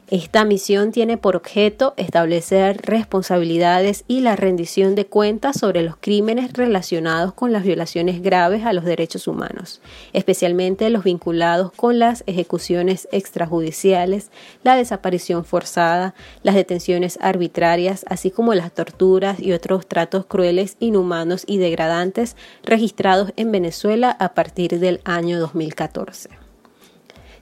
Esta 0.09 0.45
misión 0.45 0.93
tiene 0.93 1.17
por 1.17 1.35
objeto 1.35 1.93
establecer 1.97 2.81
responsabilidades 2.85 4.05
y 4.07 4.21
la 4.21 4.37
rendición 4.37 4.95
de 4.95 5.07
cuentas 5.07 5.59
sobre 5.59 5.83
los 5.83 5.97
crímenes 5.97 6.53
relacionados 6.53 7.35
con 7.35 7.51
las 7.51 7.65
violaciones 7.65 8.23
graves 8.23 8.65
a 8.65 8.73
los 8.73 8.85
derechos 8.85 9.27
humanos, 9.27 9.81
especialmente 10.13 10.91
los 10.91 11.03
vinculados 11.03 11.73
con 11.73 11.99
las 11.99 12.23
ejecuciones 12.29 13.09
extrajudiciales, 13.11 14.31
la 14.63 14.77
desaparición 14.77 15.45
forzada, 15.45 16.15
las 16.45 16.55
detenciones 16.55 17.19
arbitrarias, 17.21 18.05
así 18.09 18.31
como 18.31 18.55
las 18.55 18.71
torturas 18.71 19.41
y 19.41 19.55
otros 19.55 19.89
tratos 19.89 20.25
crueles, 20.27 20.77
inhumanos 20.79 21.43
y 21.49 21.59
degradantes 21.59 22.37
registrados 22.63 23.33
en 23.35 23.51
Venezuela 23.51 24.17
a 24.21 24.35
partir 24.35 24.79
del 24.79 25.01
año 25.05 25.41
2014. 25.41 26.46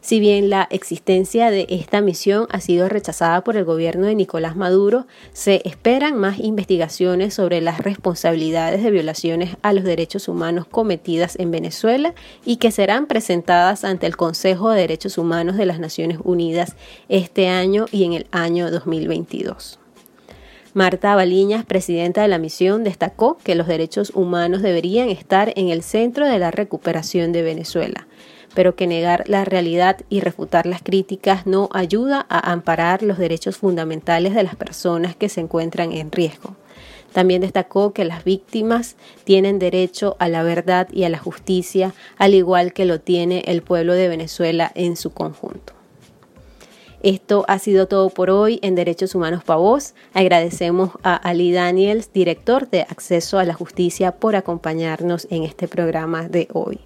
Si 0.05 0.21
bien 0.21 0.51
la 0.51 0.69
existencia 0.71 1.51
de 1.51 1.67
esta 1.71 2.03
misión 2.03 2.47
ha 2.51 2.61
sido 2.61 2.91
rechazada 2.91 3.43
por 3.43 3.57
el 3.57 3.65
gobierno 3.65 4.07
de 4.07 4.15
Nicolás 4.15 4.55
Maduro, 4.55 5.07
se 5.33 5.67
esperan 5.67 6.15
más 6.15 6.41
investigaciones 6.41 7.33
sobre 7.33 7.63
las 7.63 7.79
responsabilidades 7.79 8.83
de 8.83 8.91
violaciones 8.91 9.57
a 9.63 9.73
los 9.73 9.83
derechos 9.83 10.29
humanos 10.29 10.67
cometidas 10.67 11.37
en 11.37 11.51
Venezuela 11.51 12.13
y 12.45 12.57
que 12.57 12.71
serán 12.71 13.07
presentadas 13.07 13.83
ante 13.83 14.07
el 14.07 14.15
Consejo 14.15 14.69
de 14.69 14.83
Derechos 14.83 15.17
Humanos 15.17 15.57
de 15.57 15.65
las 15.65 15.79
Naciones 15.79 16.19
Unidas 16.23 16.77
este 17.09 17.49
año 17.49 17.87
y 17.91 18.05
en 18.05 18.13
el 18.13 18.27
año 18.31 18.71
2022. 18.71 19.79
Marta 20.75 21.15
Baliñas, 21.15 21.65
presidenta 21.65 22.21
de 22.21 22.29
la 22.29 22.37
misión, 22.37 22.85
destacó 22.85 23.39
que 23.43 23.55
los 23.55 23.67
derechos 23.67 24.13
humanos 24.15 24.61
deberían 24.61 25.09
estar 25.09 25.55
en 25.57 25.71
el 25.71 25.83
centro 25.83 26.29
de 26.29 26.39
la 26.39 26.51
recuperación 26.51 27.33
de 27.33 27.41
Venezuela 27.41 28.07
pero 28.55 28.77
que 28.77 28.87
negar 28.87 29.29
la 29.29 29.45
realidad 29.45 29.99
y 30.09 30.21
refutar 30.21 30.67
las 30.67 30.83
críticas 30.83 31.47
no 31.47 31.69
ayuda 31.73 32.25
a 32.29 32.53
amparar 32.53 33.03
los 33.03 33.19
derechos 33.19 33.59
fundamentales 33.59 34.35
de 34.35 34.43
las 34.43 34.57
personas 34.57 35.17
que 35.17 35.29
se 35.29 35.41
encuentran 35.41 35.93
en 35.93 36.13
riesgo. 36.13 36.57
También 37.13 37.43
destacó 37.43 37.93
que 37.93 38.05
las 38.05 38.25
víctimas 38.25 38.97
tienen 39.23 39.61
derecho 39.61 40.17
a 40.19 40.29
la 40.29 40.43
verdad 40.43 40.89
y 40.93 41.05
a 41.05 41.09
la 41.09 41.19
justicia, 41.19 41.95
al 42.19 42.35
igual 42.35 42.73
que 42.73 42.87
lo 42.87 43.01
tiene 43.01 43.45
el 43.47 43.63
pueblo 43.63 43.95
de 43.95 44.09
Venezuela 44.09 44.73
en 44.75 44.97
su 44.97 45.11
conjunto. 45.11 45.75
Esto 47.05 47.45
ha 47.49 47.59
sido 47.59 47.87
todo 47.87 48.09
por 48.09 48.31
hoy 48.31 48.59
en 48.63 48.75
Derechos 48.75 49.15
Humanos 49.15 49.45
Pavos. 49.45 49.95
Agradecemos 50.15 50.93
a 51.03 51.15
Ali 51.15 51.53
Daniels, 51.53 52.11
director 52.15 52.71
de 52.71 52.81
Acceso 52.81 53.39
a 53.39 53.45
la 53.45 53.53
Justicia, 53.53 54.13
por 54.13 54.37
acompañarnos 54.37 55.29
en 55.31 55.43
este 55.43 55.69
programa 55.69 56.29
de 56.29 56.49
hoy. 56.53 56.81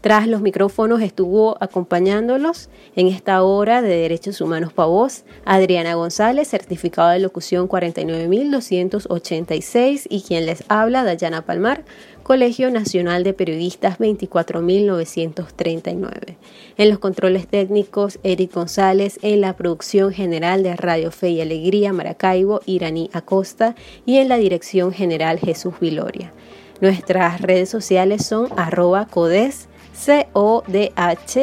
Tras 0.00 0.26
los 0.28 0.40
micrófonos 0.40 1.02
estuvo 1.02 1.56
acompañándolos 1.60 2.70
en 2.94 3.08
esta 3.08 3.42
hora 3.42 3.82
de 3.82 3.96
Derechos 3.96 4.40
Humanos 4.40 4.72
Pavos 4.72 5.24
Adriana 5.44 5.94
González, 5.94 6.46
certificado 6.48 7.10
de 7.10 7.18
locución 7.18 7.66
49286 7.66 10.06
y 10.08 10.22
quien 10.22 10.46
les 10.46 10.62
habla 10.68 11.02
Dayana 11.02 11.44
Palmar, 11.44 11.84
Colegio 12.22 12.70
Nacional 12.70 13.24
de 13.24 13.32
Periodistas 13.32 13.98
24939. 13.98 16.38
En 16.76 16.90
los 16.90 16.98
controles 16.98 17.48
técnicos 17.48 18.18
Eric 18.22 18.54
González, 18.54 19.18
en 19.22 19.40
la 19.40 19.56
producción 19.56 20.12
general 20.12 20.62
de 20.62 20.76
Radio 20.76 21.10
Fe 21.10 21.30
y 21.30 21.40
Alegría 21.40 21.92
Maracaibo, 21.92 22.60
Iraní 22.66 23.10
Acosta 23.12 23.74
y 24.04 24.18
en 24.18 24.28
la 24.28 24.36
dirección 24.36 24.92
general 24.92 25.38
Jesús 25.38 25.74
Viloria. 25.80 26.32
Nuestras 26.80 27.40
redes 27.40 27.70
sociales 27.70 28.26
son 28.26 28.48
arroba 28.56 29.06
codes 29.06 29.68
C-O-D-H-E-Z 29.96 31.40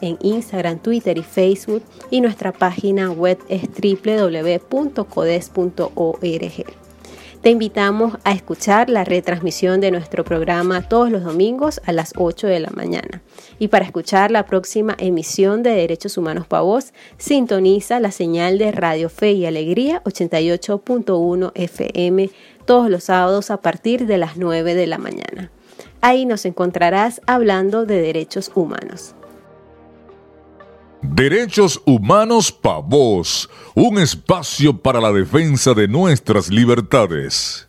en 0.00 0.16
Instagram, 0.22 0.78
Twitter 0.78 1.18
y 1.18 1.22
Facebook 1.22 1.82
y 2.10 2.20
nuestra 2.20 2.52
página 2.52 3.10
web 3.10 3.38
es 3.48 3.62
www.codes.org. 3.62 4.64
Te 7.44 7.50
invitamos 7.50 8.16
a 8.24 8.32
escuchar 8.32 8.88
la 8.88 9.04
retransmisión 9.04 9.82
de 9.82 9.90
nuestro 9.90 10.24
programa 10.24 10.88
todos 10.88 11.10
los 11.10 11.24
domingos 11.24 11.82
a 11.84 11.92
las 11.92 12.14
8 12.16 12.46
de 12.46 12.58
la 12.58 12.70
mañana. 12.70 13.20
Y 13.58 13.68
para 13.68 13.84
escuchar 13.84 14.30
la 14.30 14.46
próxima 14.46 14.96
emisión 14.98 15.62
de 15.62 15.72
Derechos 15.72 16.16
Humanos 16.16 16.46
para 16.46 16.62
Voz, 16.62 16.94
sintoniza 17.18 18.00
la 18.00 18.12
señal 18.12 18.56
de 18.56 18.72
Radio 18.72 19.10
Fe 19.10 19.32
y 19.32 19.44
Alegría 19.44 20.02
88.1 20.04 21.52
FM 21.54 22.30
todos 22.64 22.88
los 22.88 23.04
sábados 23.04 23.50
a 23.50 23.58
partir 23.58 24.06
de 24.06 24.16
las 24.16 24.38
9 24.38 24.74
de 24.74 24.86
la 24.86 24.96
mañana. 24.96 25.50
Ahí 26.06 26.26
nos 26.26 26.44
encontrarás 26.44 27.22
hablando 27.26 27.86
de 27.86 28.02
derechos 28.02 28.52
humanos. 28.54 29.14
Derechos 31.00 31.80
Humanos 31.86 32.52
Pa' 32.52 32.80
Vos, 32.80 33.48
un 33.74 33.98
espacio 33.98 34.76
para 34.76 35.00
la 35.00 35.12
defensa 35.12 35.72
de 35.72 35.88
nuestras 35.88 36.50
libertades. 36.50 37.66